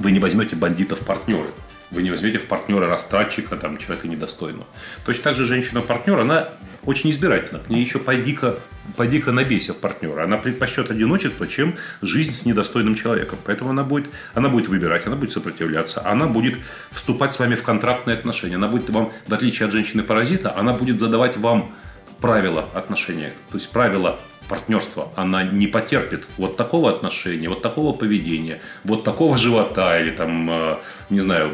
[0.00, 1.46] вы не возьмете бандита в партнеры.
[1.90, 4.66] Вы не возьмете в партнера растратчика, там, человека недостойного.
[5.04, 6.48] Точно так же женщина-партнер, она
[6.84, 7.60] очень избирательна.
[7.60, 8.56] К ней еще пойди-ка
[8.96, 10.24] пойди набейся в партнера.
[10.24, 13.38] Она предпочтет одиночество, чем жизнь с недостойным человеком.
[13.44, 16.56] Поэтому она будет, она будет выбирать, она будет сопротивляться, она будет
[16.90, 18.56] вступать с вами в контрактные отношения.
[18.56, 21.74] Она будет вам, в отличие от женщины-паразита, она будет задавать вам
[22.20, 23.32] правила отношения.
[23.50, 24.18] То есть правила
[24.48, 30.50] партнерства, она не потерпит вот такого отношения, вот такого поведения, вот такого живота или там,
[30.50, 30.76] э,
[31.10, 31.50] не знаю,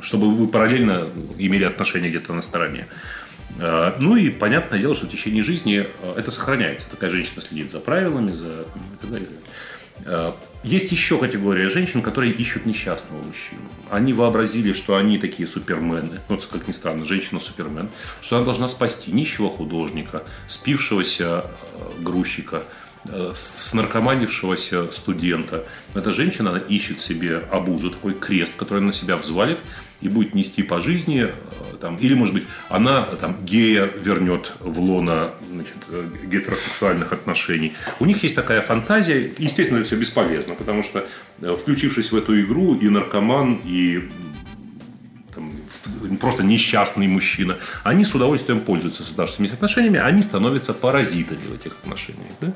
[0.00, 1.06] чтобы вы параллельно
[1.38, 2.86] имели отношения где-то на стороне.
[3.58, 6.88] Э, ну и понятное дело, что в течение жизни э, это сохраняется.
[6.90, 9.28] Такая женщина следит за правилами, за и так далее.
[10.04, 10.32] Э,
[10.62, 13.62] есть еще категория женщин, которые ищут несчастного мужчину.
[13.90, 16.20] Они вообразили, что они такие супермены.
[16.28, 17.88] Вот, как ни странно, женщина-супермен.
[18.20, 21.44] Что она должна спасти нищего художника, спившегося
[22.00, 22.64] грузчика,
[23.34, 25.64] с наркоманившегося студента.
[25.94, 29.58] Эта женщина, она ищет себе обузу, такой крест, который она на себя взвалит
[30.00, 31.28] и будет нести по жизни
[31.80, 35.76] там, или, может быть, она там, гея вернет в лона значит,
[36.24, 37.74] гетеросексуальных отношений.
[38.00, 39.30] У них есть такая фантазия.
[39.38, 41.06] Естественно, это все бесполезно, потому что,
[41.40, 44.08] э, включившись в эту игру, и наркоман, и
[46.20, 52.32] просто несчастный мужчина, они с удовольствием пользуются создавшимися отношениями, они становятся паразитами в этих отношениях.
[52.40, 52.52] Да?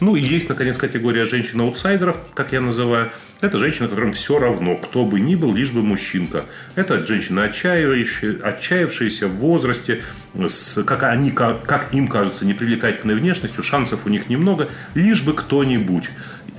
[0.00, 3.10] Ну и есть, наконец, категория женщин-аутсайдеров, как я называю.
[3.40, 6.44] Это женщина, которым все равно, кто бы ни был, лишь бы мужчинка.
[6.74, 10.02] Это женщина, отчаявшаяся, в возрасте,
[10.34, 15.34] с, как, они, как, как им кажется, непривлекательной внешностью, шансов у них немного, лишь бы
[15.34, 16.08] кто-нибудь.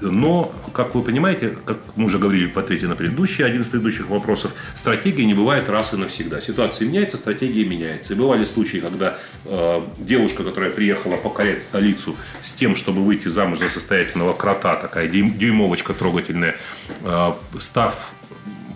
[0.01, 4.07] Но, как вы понимаете, как мы уже говорили в ответе на предыдущий, один из предыдущих
[4.09, 6.39] вопросов, стратегия не бывает раз и навсегда.
[6.39, 8.13] Ситуация меняется, стратегия меняется.
[8.13, 13.59] И бывали случаи, когда э, девушка, которая приехала покорять столицу с тем, чтобы выйти замуж
[13.59, 16.57] за состоятельного крота, такая дюймовочка трогательная,
[17.01, 18.13] э, став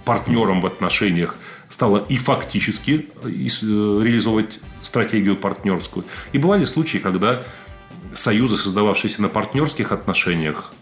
[0.05, 1.35] партнером в отношениях,
[1.69, 6.05] стала и фактически э, реализовывать стратегию партнерскую.
[6.31, 7.43] И бывали случаи, когда
[8.15, 10.80] союзы, создававшиеся на партнерских отношениях, Э,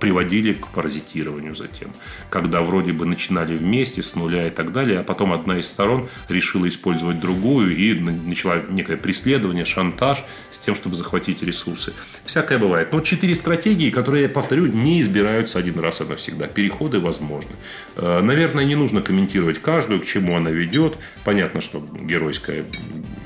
[0.00, 1.90] приводили к паразитированию затем.
[2.30, 6.08] Когда вроде бы начинали вместе с нуля и так далее, а потом одна из сторон
[6.28, 11.92] решила использовать другую и начала некое преследование, шантаж с тем, чтобы захватить ресурсы.
[12.24, 12.92] Всякое бывает.
[12.92, 16.46] Но четыре стратегии, которые, я повторю, не избираются один раз и навсегда.
[16.46, 17.52] Переходы возможны.
[17.96, 20.96] Э, наверное, не нужно комментировать каждую, к чему она ведет.
[21.24, 22.64] Понятно, что геройская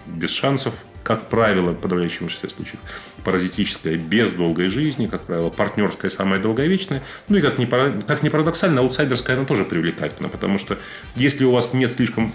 [0.06, 0.74] без шансов
[1.06, 2.80] как правило, в подавляющем большинстве случаев,
[3.22, 7.04] паразитическая без долгой жизни, как правило, партнерская самая долговечная.
[7.28, 10.80] Ну и как ни, как ни парадоксально, аутсайдерская она тоже привлекательна, потому что
[11.14, 12.32] если у вас нет слишком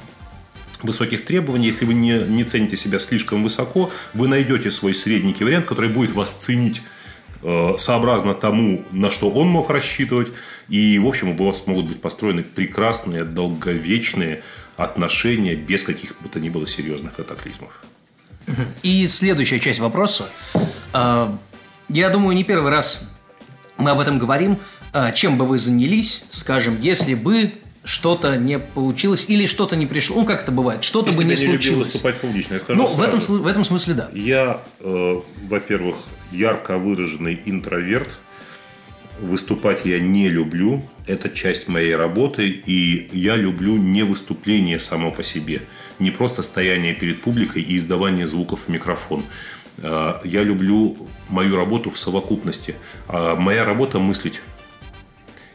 [0.84, 5.66] высоких требований, если вы не, не цените себя слишком высоко, вы найдете свой средненький вариант,
[5.66, 6.82] который будет вас ценить
[7.44, 10.30] э, сообразно тому, на что он мог рассчитывать.
[10.70, 14.44] И, в общем, у вас могут быть построены прекрасные, долговечные
[14.78, 17.82] отношения без каких бы то ни было серьезных катаклизмов.
[18.84, 20.30] И следующая часть вопроса.
[20.93, 21.38] А,
[21.89, 23.10] я думаю, не первый раз
[23.77, 24.60] мы об этом говорим.
[24.93, 27.51] А, чем бы вы занялись, скажем, если бы
[27.84, 30.17] что-то не получилось или что-то не пришло.
[30.17, 30.84] Ну, как это бывает?
[30.84, 31.65] Что-то бы не, не случилось.
[31.65, 32.60] Любил выступать публично.
[32.67, 34.10] ну, в этом, в этом смысле да.
[34.13, 35.95] Я, э, во-первых,
[36.32, 38.10] ярко выраженный интроверт–
[39.21, 45.24] Выступать я не люблю, это часть моей работы, и я люблю не выступление само по
[45.24, 45.64] себе,
[46.00, 49.24] не просто стояние перед публикой и издавание звуков в микрофон.
[49.82, 50.98] А, я люблю
[51.30, 52.76] мою работу в совокупности.
[53.08, 54.42] А, моя работа мыслить.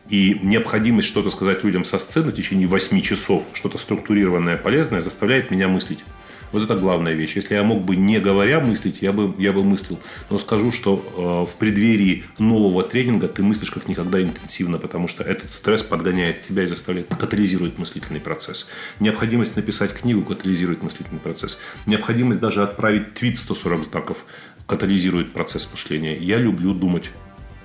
[0.08, 5.50] И необходимость что-то сказать людям со сцены в течение 8 часов, что-то структурированное, полезное, заставляет
[5.50, 6.04] меня мыслить.
[6.52, 7.36] Вот это главная вещь.
[7.36, 9.98] Если я мог бы, не говоря, мыслить, я бы, я бы мыслил.
[10.30, 15.24] Но скажу, что э, в преддверии нового тренинга ты мыслишь как никогда интенсивно, потому что
[15.24, 18.68] этот стресс подгоняет тебя и заставляет, катализирует мыслительный процесс.
[19.00, 21.58] Необходимость написать книгу катализирует мыслительный процесс.
[21.86, 24.24] Необходимость даже отправить твит 140 знаков
[24.66, 26.16] катализирует процесс мышления.
[26.16, 27.10] Я люблю думать.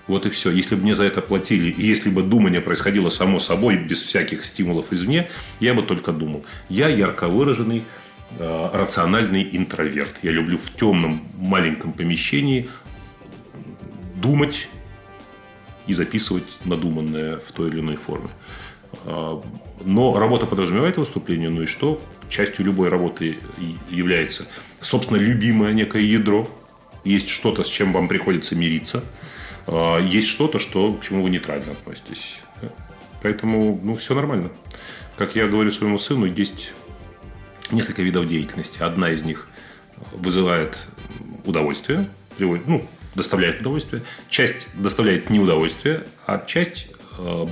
[0.07, 0.51] Вот и все.
[0.51, 4.43] Если бы мне за это платили, и если бы думание происходило само собой, без всяких
[4.43, 6.43] стимулов извне, я бы только думал.
[6.69, 7.83] Я ярко выраженный,
[8.39, 10.19] рациональный интроверт.
[10.23, 12.69] Я люблю в темном маленьком помещении
[14.15, 14.67] думать
[15.87, 18.29] и записывать надуманное в той или иной форме.
[19.05, 19.41] Э,
[19.83, 22.01] но работа подразумевает выступление, ну и что?
[22.29, 23.37] Частью любой работы
[23.89, 24.47] является,
[24.79, 26.47] собственно, любимое некое ядро.
[27.03, 29.03] Есть что-то, с чем вам приходится мириться–
[29.67, 32.39] а, есть что-то, что, к чему вы нейтрально относитесь.
[33.21, 34.49] Поэтому, ну, все нормально.
[35.15, 36.73] Как я говорю своему сыну, есть
[37.71, 38.81] несколько видов деятельности.
[38.81, 39.47] Одна из них
[40.11, 40.87] вызывает
[41.45, 42.07] удовольствие,
[42.37, 44.03] приводит, ну, доставляет удовольствие.
[44.29, 47.49] Часть доставляет неудовольствие, а часть а,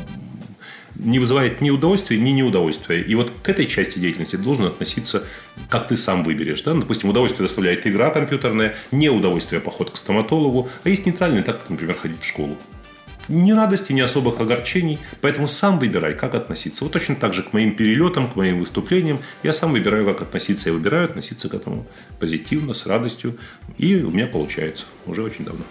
[0.96, 3.02] не вызывает ни удовольствия, ни неудовольствия.
[3.02, 5.24] И вот к этой части деятельности должен относиться,
[5.70, 6.62] как ты сам выберешь.
[6.62, 6.74] Да?
[6.74, 12.22] Допустим, удовольствие доставляет игра компьютерная, неудовольствие поход к стоматологу, а есть нейтральный, так, например, ходить
[12.22, 12.58] в школу.
[13.30, 15.00] Ни радости, ни особых огорчений.
[15.22, 16.84] Поэтому сам выбирай, как относиться.
[16.84, 19.20] Вот точно так же к моим перелетам, к моим выступлениям.
[19.44, 20.70] Я сам выбираю, как относиться.
[20.70, 21.86] Я выбираю относиться к этому
[22.20, 23.38] позитивно, с радостью.
[23.78, 24.86] И у меня получается.
[25.06, 25.64] Уже очень давно.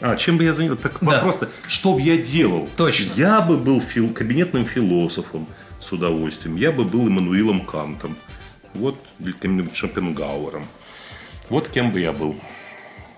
[0.00, 0.82] А, чем бы я занялся?
[0.82, 1.20] Так да.
[1.20, 2.68] просто, что бы я делал?
[2.76, 3.12] Точно.
[3.16, 5.46] Я бы был фил, кабинетным философом
[5.78, 6.56] с удовольствием.
[6.56, 8.16] Я бы был Эммануилом Кантом.
[8.72, 10.64] Вот, или каким-нибудь Шопенгауэром.
[11.50, 12.36] Вот кем бы я был.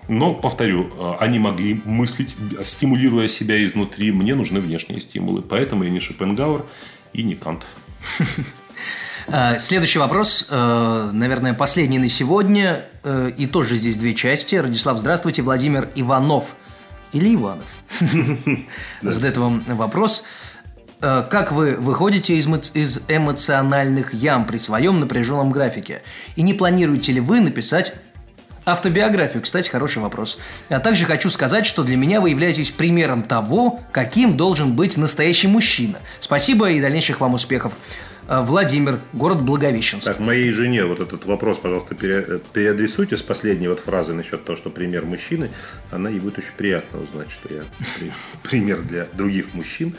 [0.07, 2.35] Но, повторю, а, они могли мыслить,
[2.65, 4.11] стимулируя себя изнутри.
[4.11, 5.41] Мне нужны внешние стимулы.
[5.41, 6.65] Поэтому я не Шопенгауэр
[7.13, 7.65] и не Кант.
[9.27, 12.83] А, следующий вопрос, э, наверное, последний на сегодня.
[13.03, 14.55] Э, и тоже здесь две части.
[14.55, 15.41] Радислав, здравствуйте.
[15.41, 16.55] Владимир Иванов
[17.13, 17.65] или Иванов
[19.01, 20.25] задает вам вопрос.
[21.01, 22.47] Э, как вы выходите из
[23.07, 26.01] эмоциональных ям при своем напряженном графике?
[26.35, 27.95] И не планируете ли вы написать
[28.65, 29.43] автобиографию?
[29.43, 30.39] Кстати, хороший вопрос.
[30.69, 35.47] А также хочу сказать, что для меня вы являетесь примером того, каким должен быть настоящий
[35.47, 35.99] мужчина.
[36.19, 37.73] Спасибо и дальнейших вам успехов.
[38.27, 40.05] Э, Владимир, город Благовещенск.
[40.05, 44.55] Так, моей жене вот этот вопрос, пожалуйста, пере, переадресуйте с последней вот фразы насчет того,
[44.55, 45.49] что пример мужчины.
[45.91, 47.61] Она ей будет очень приятно узнать, что я
[48.43, 49.95] пример для других мужчин.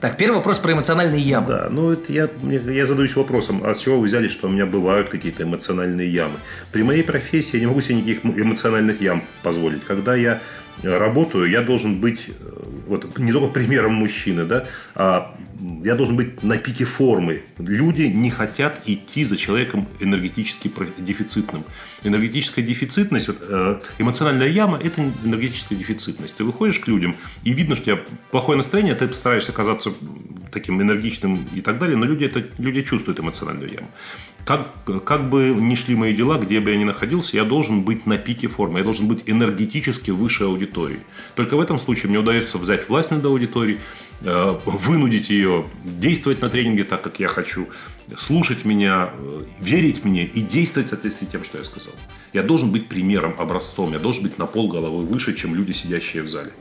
[0.00, 1.48] Так, первый вопрос про эмоциональные ямы.
[1.48, 4.66] Да, ну это я, я задаюсь вопросом, а с чего вы взяли, что у меня
[4.66, 6.36] бывают какие-то эмоциональные ямы?
[6.70, 9.84] При моей профессии я не могу себе никаких эмоциональных ям позволить.
[9.84, 10.40] Когда я
[10.82, 12.30] работаю, я должен быть
[12.86, 15.36] вот, не только примером мужчины, да, а
[15.84, 17.42] я должен быть на пике формы.
[17.58, 21.64] Люди не хотят идти за человеком энергетически дефицитным.
[22.02, 26.36] Энергетическая дефицитность, вот, э, эмоциональная яма– это энергетическая дефицитность.
[26.36, 29.94] Ты выходишь к людям, и видно, что у тебя плохое настроение, ты стараешься казаться
[30.52, 33.90] таким энергичным и так далее, но люди, это, люди чувствуют эмоциональную яму.
[34.46, 34.68] Как,
[35.04, 38.16] как бы ни шли мои дела, где бы я ни находился, я должен быть на
[38.16, 41.00] пике формы, я должен быть энергетически выше аудитории.
[41.34, 43.80] Только в этом случае мне удается взять власть над аудиторией,
[44.20, 47.66] э, вынудить ее действовать на тренинге так, как я хочу,
[48.14, 51.94] слушать меня, э, верить мне и действовать в соответствии с тем, что я сказал.
[52.32, 56.22] Я должен быть примером, образцом, я должен быть на пол головы выше, чем люди, сидящие
[56.22, 56.52] в зале.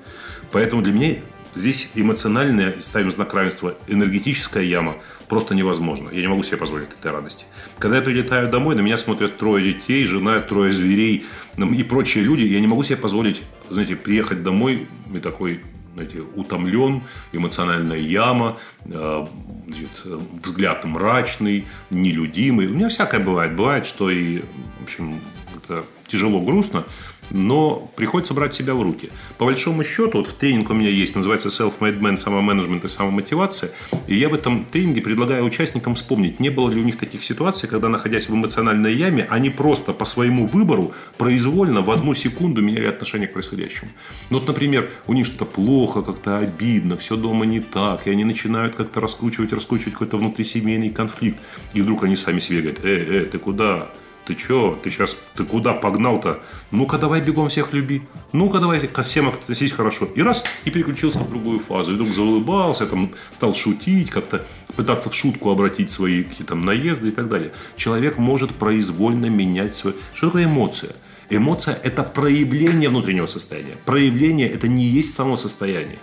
[0.51, 1.15] Поэтому для меня
[1.55, 4.95] здесь эмоциональная, ставим знак равенства, энергетическая яма–
[5.27, 6.09] просто невозможно.
[6.11, 7.45] Я не могу себе позволить этой радости.
[7.79, 11.25] Когда я прилетаю домой, на меня смотрят трое детей, жена, трое зверей
[11.57, 12.43] и прочие люди.
[12.43, 15.61] Я не могу себе позволить, знаете, приехать домой и такой
[15.93, 19.25] знаете, утомлен, эмоциональная яма, э,
[19.65, 20.01] значит,
[20.43, 22.67] взгляд мрачный, нелюдимый.
[22.67, 23.55] У меня всякое бывает.
[23.55, 24.39] Бывает, что и,
[24.81, 25.21] в общем,
[25.55, 26.83] это тяжело, грустно
[27.29, 29.09] но приходится брать себя в руки.
[29.38, 33.71] По большому счету, вот тренинг у меня есть, называется Self-Made Man, самоменеджмент и самомотивация,
[34.07, 37.69] и я в этом тренинге предлагаю участникам вспомнить, не было ли у них таких ситуаций,
[37.69, 42.88] когда, находясь в эмоциональной яме, они просто по своему выбору произвольно в одну секунду меняли
[42.88, 43.89] отношение к происходящему.
[44.29, 48.23] Ну, вот, например, у них что-то плохо, как-то обидно, все дома не так, и они
[48.23, 51.39] начинают как-то раскручивать, раскручивать какой-то внутрисемейный конфликт,
[51.73, 53.89] и вдруг они сами себе говорят, э, э, ты куда?
[54.25, 56.39] Ты что, ты сейчас, ты куда погнал-то?
[56.71, 58.01] Ну-ка давай бегом всех люби.
[58.33, 60.05] Ну-ка давай ко всем относись хорошо.
[60.15, 61.91] И раз, и переключился в другую фазу.
[61.91, 64.43] И вдруг заулыбался, там, стал шутить, как-то
[64.76, 67.51] пытаться в шутку обратить свои какие-то наезды и так далее.
[67.78, 69.93] Человек может произвольно менять свой...
[70.15, 70.95] Что такое эмоция?
[71.30, 73.78] Эмоция– это проявление внутреннего состояния.
[73.86, 75.99] Проявление– это не есть само состояние.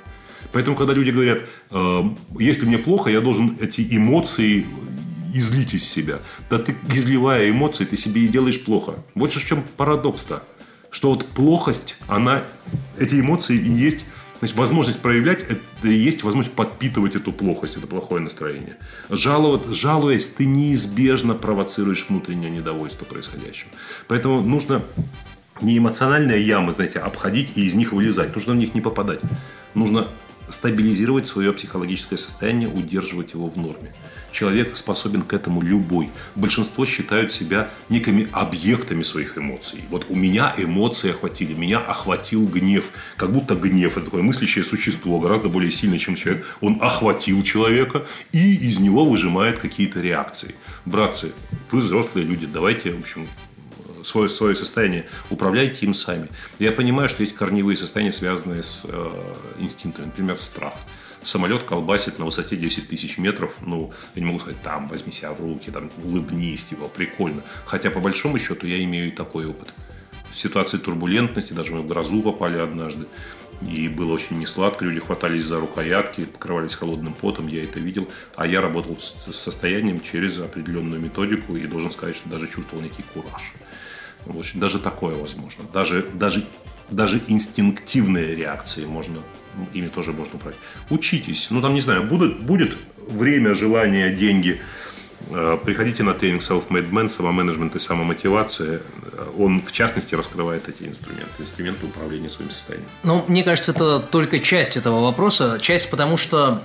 [0.52, 2.02] Поэтому, когда люди говорят, э,
[2.38, 4.66] если мне плохо, я должен эти эмоции
[5.32, 6.18] излить из себя.
[6.50, 8.96] Да ты, изливая эмоции, ты себе и делаешь плохо.
[9.14, 10.42] Вот в чем парадокс-то.
[10.90, 12.42] Что вот плохость, она,
[12.98, 14.04] эти эмоции и есть
[14.42, 18.76] Значит, возможность проявлять– это и есть возможность подпитывать эту плохость, это плохое настроение.
[19.08, 23.68] Жаловать, жалуясь, ты неизбежно провоцируешь внутреннее недовольство происходящим.
[24.08, 24.82] Поэтому нужно
[25.60, 28.34] не эмоциональные ямы, знаете, обходить и из них вылезать.
[28.34, 29.20] Нужно в них не попадать.
[29.74, 30.08] Нужно
[30.48, 33.94] стабилизировать свое психологическое состояние, удерживать его в норме.
[34.32, 36.10] Человек способен к этому любой.
[36.34, 39.80] Большинство считают себя некими объектами своих эмоций.
[39.90, 42.86] Вот у меня эмоции охватили, меня охватил гнев.
[43.16, 46.46] Как будто гнев– это такое мыслящее существо, гораздо более сильное, чем человек.
[46.60, 50.54] Он охватил человека и из него выжимает какие-то реакции.
[50.86, 51.32] Братцы,
[51.70, 53.28] вы взрослые люди, давайте, в общем,
[54.04, 56.28] свое, свое состояние, управляйте им сами.
[56.58, 60.74] Я понимаю, что есть корневые состояния, связанные с э, инстинктами, например, страх.
[61.24, 65.32] Самолет колбасит на высоте 10 тысяч метров, ну, я не могу сказать, там, возьми себя
[65.32, 67.42] в руки, там, улыбнись, типа, прикольно.
[67.64, 69.72] Хотя, по большому счету, я имею и такой опыт.
[70.32, 73.06] В ситуации турбулентности, даже мы в грозу попали однажды,
[73.66, 78.08] и было очень несладко, люди хватались за рукоятки, покрывались холодным потом, я это видел.
[78.34, 83.04] А я работал с состоянием через определенную методику и должен сказать, что даже чувствовал некий
[83.14, 83.54] кураж.
[84.24, 85.64] В общем, даже такое возможно.
[85.72, 86.44] Даже, даже,
[86.92, 89.22] даже инстинктивные реакции можно,
[89.72, 90.60] ими тоже можно управлять.
[90.90, 91.48] Учитесь.
[91.50, 92.76] Ну, там, не знаю, будет, будет
[93.08, 94.60] время, желание, деньги.
[95.30, 98.80] Э, приходите на тренинг Self-Made Man, самоменеджмент и самомотивация.
[99.38, 102.88] Он, в частности, раскрывает эти инструменты, инструменты управления своим состоянием.
[103.02, 105.58] Ну, мне кажется, это только часть этого вопроса.
[105.60, 106.62] Часть, потому что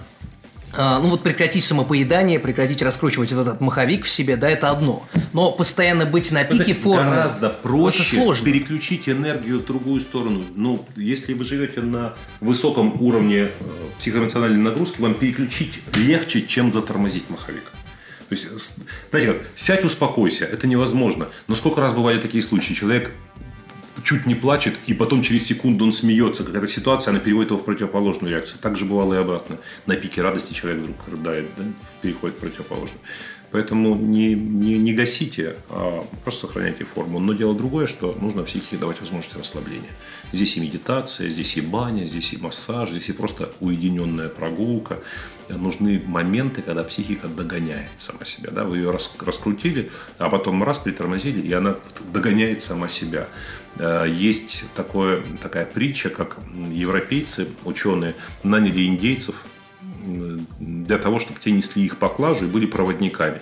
[0.78, 5.08] ну вот прекратить самопоедание, прекратить раскручивать этот, этот маховик в себе, да, это одно.
[5.34, 8.46] Но постоянно быть на пике это формы гораздо проще это сложно.
[8.46, 10.46] переключить энергию в другую сторону.
[10.56, 13.50] Ну, если вы живете на высоком уровне э,
[14.00, 17.72] психоэмоциональной нагрузки, вам переключить легче, чем затормозить маховик.
[18.30, 18.48] То есть,
[19.10, 21.30] знаете как, сядь, успокойся, это невозможно.
[21.48, 23.14] Но сколько раз бывали такие случаи, человек
[24.04, 26.44] чуть не плачет, и потом через секунду он смеется.
[26.44, 28.60] Какая-то ситуация, она переводит его в противоположную реакцию.
[28.62, 29.58] Так же бывало и обратно.
[29.86, 31.64] На пике радости человек вдруг рыдает, да,
[32.02, 33.00] переходит в противоположную.
[33.52, 37.20] Поэтому не, не, не гасите, а просто сохраняйте форму.
[37.20, 39.90] Но дело другое, что нужно психике давать возможность расслабления.
[40.34, 45.00] Здесь и медитация, здесь и баня, здесь и массаж, здесь и просто уединенная прогулка.
[45.48, 48.52] Нужны моменты, когда психика догоняет сама себя.
[48.52, 48.66] Да?
[48.66, 51.78] Вы ее раскрутили, а потом раз притормозили, и она
[52.12, 53.30] догоняет сама себя.
[53.80, 56.38] Э, есть такое, такая притча, как
[56.72, 59.36] европейцы, ученые, наняли индейцев
[60.60, 63.42] для того, чтобы те несли их поклажу и были проводниками.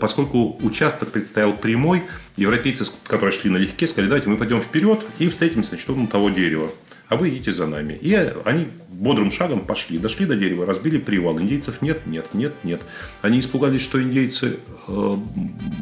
[0.00, 2.04] Поскольку участок предстоял прямой,
[2.36, 6.70] европейцы, которые шли налегке, сказали, давайте мы пойдем вперед и встретимся значит, у того дерева
[7.08, 7.92] а вы идите за нами.
[7.94, 11.38] И они бодрым шагом пошли, дошли до дерева, разбили привал.
[11.40, 12.80] Индейцев нет, нет, нет, нет.
[13.22, 14.56] Они испугались, что индейцы
[14.88, 15.14] э,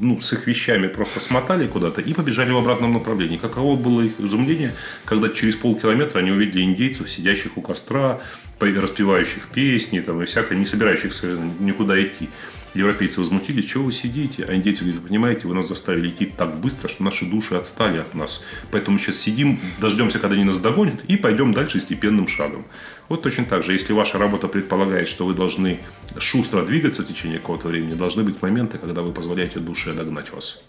[0.00, 3.38] ну, с их вещами просто смотали куда-то и побежали в обратном направлении.
[3.38, 8.20] Каково было их изумление, когда через полкилометра они увидели индейцев, сидящих у костра,
[8.60, 12.30] распевающих песни там, и всякое, не собирающихся никуда идти.
[12.74, 14.44] Европейцы возмутились, чего вы сидите?
[14.44, 18.14] А индейцы говорят, понимаете, вы нас заставили идти так быстро, что наши души отстали от
[18.14, 18.42] нас.
[18.72, 22.66] Поэтому сейчас сидим, дождемся, когда они нас догонят, и пойдем дальше степенным шагом.
[23.08, 25.80] Вот точно так же, если ваша работа предполагает, что вы должны
[26.18, 30.62] шустро двигаться в течение какого-то времени, должны быть моменты, когда вы позволяете душе догнать вас.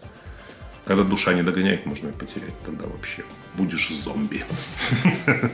[0.86, 2.54] Когда душа не догоняет, можно ее потерять.
[2.64, 3.24] Тогда вообще
[3.56, 4.46] будешь зомби.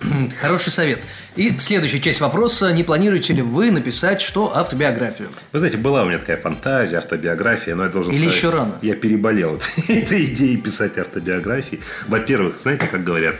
[0.40, 1.00] Хороший совет.
[1.36, 2.72] И следующая часть вопроса.
[2.72, 5.28] Не планируете ли вы написать что автобиографию?
[5.52, 8.36] Вы знаете, была у меня такая фантазия, автобиография, но я должен Или сказать...
[8.36, 8.74] еще рано?
[8.82, 11.80] Я переболел этой идеей писать автобиографии.
[12.06, 13.36] Во-первых, знаете, как говорят,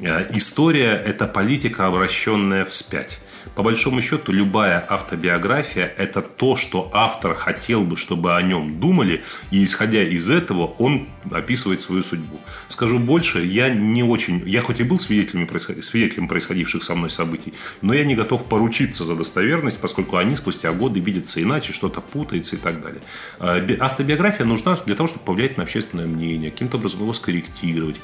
[0.00, 3.18] э, история– это политика, обращенная вспять.
[3.54, 9.22] По большому счету, любая автобиография– это то, что автор хотел бы, чтобы о нем думали,
[9.50, 12.40] и исходя из этого он описывает свою судьбу.
[12.68, 15.48] Скажу больше, я не очень, я хоть и был свидетелем,
[15.82, 20.72] свидетелем происходивших со мной событий, но я не готов поручиться за достоверность, поскольку они спустя
[20.72, 23.02] годы видятся иначе, что-то путается и так далее.
[23.38, 27.96] А, автобиография нужна для того, чтобы повлиять на общественное мнение, каким-то образом его скорректировать.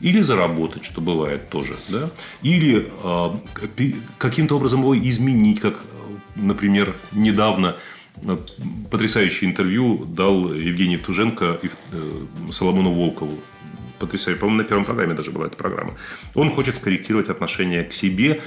[0.00, 1.76] Или заработать, что бывает тоже.
[1.88, 2.10] Да?
[2.42, 5.80] Или э, каким-то образом его изменить, как,
[6.36, 7.76] например, недавно
[8.90, 13.38] Потрясающее интервью дал Евгений Туженко и э, Соломону Волкову.
[13.98, 14.40] Потрясающе.
[14.40, 15.94] По-моему, на первом программе даже была эта программа.
[16.34, 18.40] Он хочет скорректировать отношение к себе,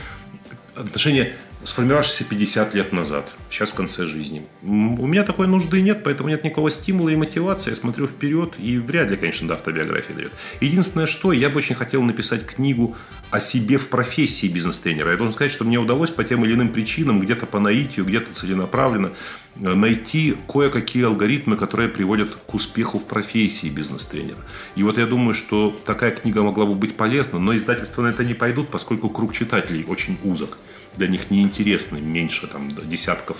[0.76, 1.34] отношение
[1.64, 4.45] сформировавшийся 50 лет назад, сейчас в конце жизни.
[4.64, 7.72] У меня такой нужды нет, поэтому нет никакого стимула и мотивации.
[7.72, 10.32] Я смотрю вперед и вряд ли, конечно, до автобиографии дает.
[10.62, 12.95] Единственное, что я бы очень хотел написать книгу
[13.30, 15.12] о себе в профессии бизнес-тренера.
[15.12, 18.34] Я должен сказать, что мне удалось по тем или иным причинам, где-то по наитию, где-то
[18.34, 19.12] целенаправленно,
[19.57, 24.39] э, найти кое-какие алгоритмы, которые приводят к успеху в профессии бизнес-тренера.
[24.76, 28.24] И вот я думаю, что такая книга могла бы быть полезна, но издательства на это
[28.24, 30.57] не пойдут, поскольку круг читателей очень узок
[31.00, 33.38] для них неинтересны, меньше там, десятков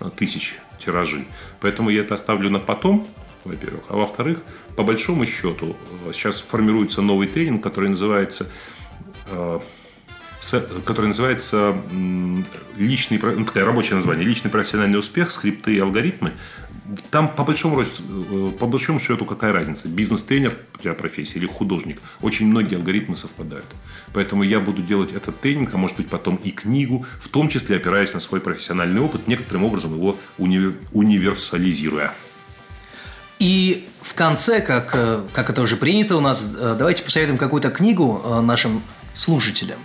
[0.00, 1.26] э, тысяч тиражей.
[1.60, 3.06] Поэтому я это оставлю на потом,
[3.44, 3.84] во-первых.
[3.88, 4.38] А во-вторых,
[4.76, 5.76] по большому счету,
[6.06, 8.46] э, сейчас формируется новый тренинг, который называется
[9.26, 9.60] э,
[10.84, 11.76] который называется
[12.76, 16.32] личный, ну, такое рабочее название, личный профессиональный успех, скрипты и алгоритмы.
[17.10, 19.86] Там по большому, э, по большому счету какая разница?
[19.86, 22.00] Бизнес-тренер для профессии или художник?
[22.20, 23.66] Очень многие алгоритмы совпадают.
[24.12, 27.76] Поэтому я буду делать этот тренинг, а может быть потом и книгу, в том числе
[27.76, 32.12] опираясь на свой профессиональный опыт, некоторым образом его уни- универсализируя.
[33.38, 37.70] И в конце, как, э, как это уже принято у нас, э, давайте посоветуем какую-то
[37.70, 38.82] книгу нашим
[39.14, 39.78] слушателям.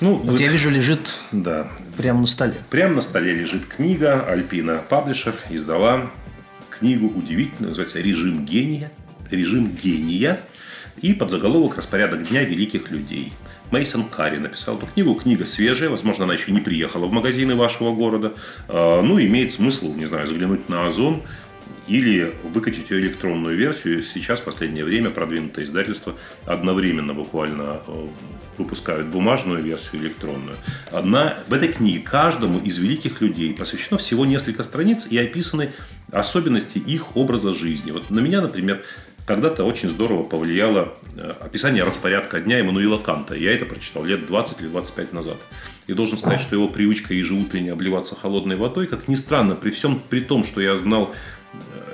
[0.00, 1.68] Ну, вот, вот я вижу, лежит да.
[1.96, 2.56] прямо на столе.
[2.68, 6.10] Прямо на столе лежит книга Альпина Паблишер издала
[6.78, 8.90] книгу удивительную, называется «Режим гения».
[9.30, 10.40] «Режим гения»
[11.00, 13.32] и под заголовок «Распорядок дня великих людей».
[13.70, 15.14] Мейсон Карри написал эту книгу.
[15.14, 18.34] Книга свежая, возможно, она еще не приехала в магазины вашего города.
[18.68, 21.22] А, ну, имеет смысл, не знаю, заглянуть на Озон
[21.86, 24.02] или выкатить ее электронную версию.
[24.02, 26.14] Сейчас в последнее время продвинутое издательство
[26.46, 28.06] одновременно буквально э,
[28.58, 30.56] выпускают бумажную версию электронную.
[30.92, 35.70] На, в этой книге каждому из великих людей посвящено всего несколько страниц и описаны
[36.12, 37.90] особенности их образа жизни.
[37.90, 38.82] Вот на меня, например,
[39.26, 43.34] когда-то очень здорово повлияло э, описание распорядка дня Эммануила Канта.
[43.34, 45.36] Я это прочитал лет 20 или 25 назад.
[45.86, 50.00] И должен сказать, что его привычка ежеутренне обливаться холодной водой, как ни странно, при всем
[50.10, 51.14] при том, что я знал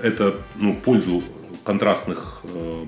[0.02, 1.22] это ну, пользу
[1.64, 2.84] контрастных, э,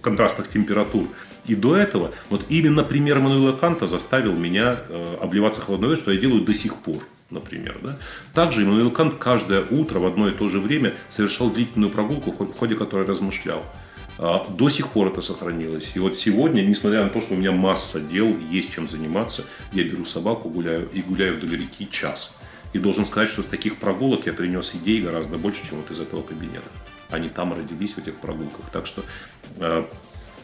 [0.00, 1.08] контрастных температур
[1.46, 6.12] и до этого, вот именно пример Мануила Канта заставил меня э, обливаться холодной водой, что
[6.12, 7.02] я делаю до сих пор
[7.32, 7.78] например.
[7.82, 7.96] Да?
[8.34, 12.58] Также Иммануил Кант каждое утро в одно и то же время совершал длительную прогулку, в
[12.58, 13.62] ходе которой размышлял.
[14.18, 15.92] А, до сих пор это сохранилось.
[15.94, 19.84] И вот сегодня, несмотря на то, что у меня масса дел, есть чем заниматься, я
[19.84, 22.36] беру собаку гуляю и гуляю вдоль реки час.
[22.72, 26.00] И должен сказать, что с таких прогулок я принес идей гораздо больше, чем вот из
[26.00, 26.68] этого кабинета.
[27.10, 28.70] Они там родились в этих прогулках.
[28.72, 29.04] Так что
[29.58, 29.84] э,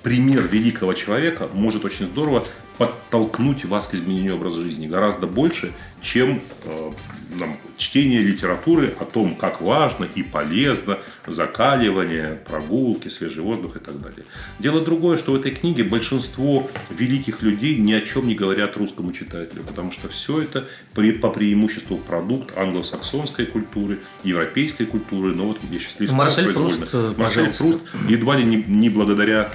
[0.03, 2.47] пример великого человека может очень здорово
[2.79, 6.91] подтолкнуть вас к изменению образа жизни гораздо больше, чем э,
[7.37, 14.01] нам, чтение литературы о том, как важно и полезно закаливание, прогулки, свежий воздух и так
[14.01, 14.25] далее.
[14.59, 19.13] Дело другое, что в этой книге большинство великих людей ни о чем не говорят русскому
[19.13, 25.59] читателю, потому что все это при, по преимуществу продукт англосаксонской культуры, европейской культуры, но вот
[25.71, 29.51] я сейчас листаю Марсель Пруст, Марсель Пруст, едва ли не, не благодаря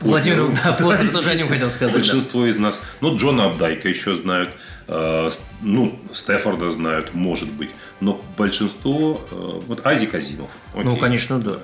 [0.00, 1.94] Владимир, да, Владимир тоже о нем хотел сказать.
[1.94, 2.48] Большинство да.
[2.48, 4.50] из нас, ну, Джона Абдайка еще знают,
[4.88, 5.30] э,
[5.60, 7.70] ну, Стефорда знают, может быть,
[8.00, 10.50] но большинство, э, вот Ази Казимов.
[10.72, 10.84] Окей.
[10.84, 11.58] Ну, конечно, да.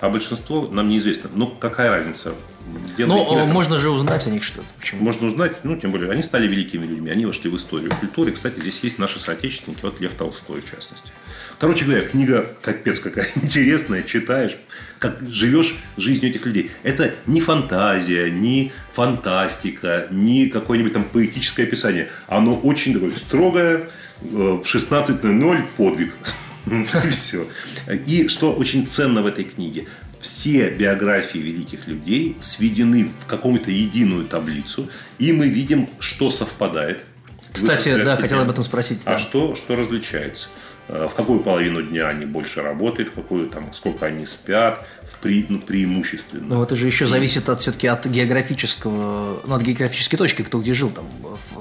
[0.00, 1.30] А большинство нам неизвестно.
[1.34, 2.34] Ну, какая разница?
[2.98, 4.66] Ну, можно же узнать о них что-то.
[4.78, 5.04] Почему?
[5.04, 8.32] Можно узнать, ну, тем более, они стали великими людьми, они вошли в историю культуры.
[8.32, 11.08] Кстати, здесь есть наши соотечественники, вот Лев Толстой, в частности.
[11.58, 14.56] Короче говоря, книга капец какая интересная, читаешь,
[14.98, 16.70] как живешь жизнью этих людей.
[16.82, 22.08] Это не фантазия, не фантастика, не какое-нибудь там поэтическое описание.
[22.28, 23.88] Оно очень такое строгое,
[24.22, 26.14] э, в 16.00 подвиг.
[26.66, 27.46] И все.
[28.06, 29.86] И что очень ценно в этой книге,
[30.20, 34.88] все биографии великих людей сведены в какую-то единую таблицу,
[35.18, 37.04] и мы видим, что совпадает.
[37.52, 39.02] Кстати, да, хотел об этом спросить.
[39.04, 39.18] А да.
[39.18, 40.48] что, что различается?
[40.88, 44.84] Э, в какую половину дня они больше работают, в какую там, сколько они спят,
[45.26, 46.44] пре, ну, преимущественно.
[46.46, 50.72] Ну, это же еще зависит от все-таки от географического, ну, от географической точки, кто где
[50.72, 51.04] жил, там,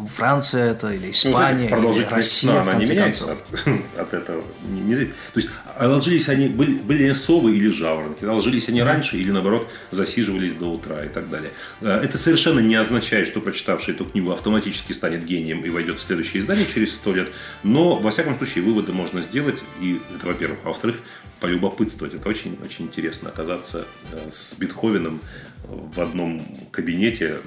[0.08, 4.44] Франция это или ну, Испания, ну, или Россия, сна, она не меняется от, от этого.
[4.70, 5.50] Не, не, то есть,
[5.80, 11.04] ложились они, были, были совы или жаворонки, ложились они раньше или, наоборот, засиживались до утра
[11.04, 11.52] и так далее.
[11.82, 16.02] Э, это совершенно не означает, что прочитавший эту книгу автоматически станет гением и войдет в
[16.02, 17.30] следующее издание через сто лет,
[17.64, 20.60] но, во всяком случае, выводы можно сделать, и это, во-первых.
[20.66, 20.98] А во-вторых,
[21.46, 22.16] полюбопытствовать.
[22.16, 25.22] Это очень, очень интересно оказаться э, с Бетховеном
[25.68, 26.42] в одном
[26.72, 27.38] кабинете,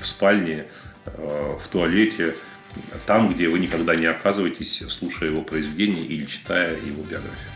[0.00, 0.64] в спальне,
[1.06, 2.34] э, в туалете,
[3.06, 7.50] там, где вы никогда не оказываетесь, слушая его произведения или читая его биографию.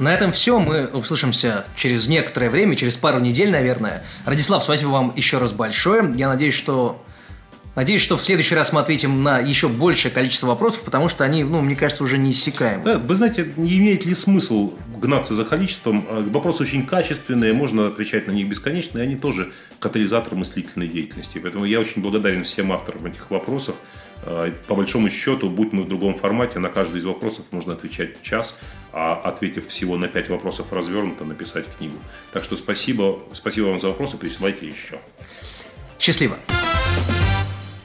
[0.00, 0.58] На этом все.
[0.58, 4.02] Мы услышимся через некоторое время, через пару недель, наверное.
[4.26, 6.12] Радислав, спасибо вам еще раз большое.
[6.16, 7.04] Я надеюсь, что
[7.74, 11.42] Надеюсь, что в следующий раз мы ответим на еще большее количество вопросов, потому что они,
[11.42, 12.84] ну, мне кажется, уже неиссякаемы.
[12.84, 16.06] Да, вы знаете, не имеет ли смысл гнаться за количеством?
[16.10, 21.38] А, вопросы очень качественные, можно отвечать на них бесконечно, и они тоже катализатор мыслительной деятельности.
[21.38, 23.74] Поэтому я очень благодарен всем авторам этих вопросов.
[24.22, 28.20] А, по большому счету, будь мы в другом формате, на каждый из вопросов можно отвечать
[28.20, 28.58] час,
[28.92, 31.96] а ответив всего на пять вопросов развернуто, написать книгу.
[32.34, 34.98] Так что спасибо, спасибо вам за вопросы, присылайте еще.
[35.98, 36.36] Счастливо!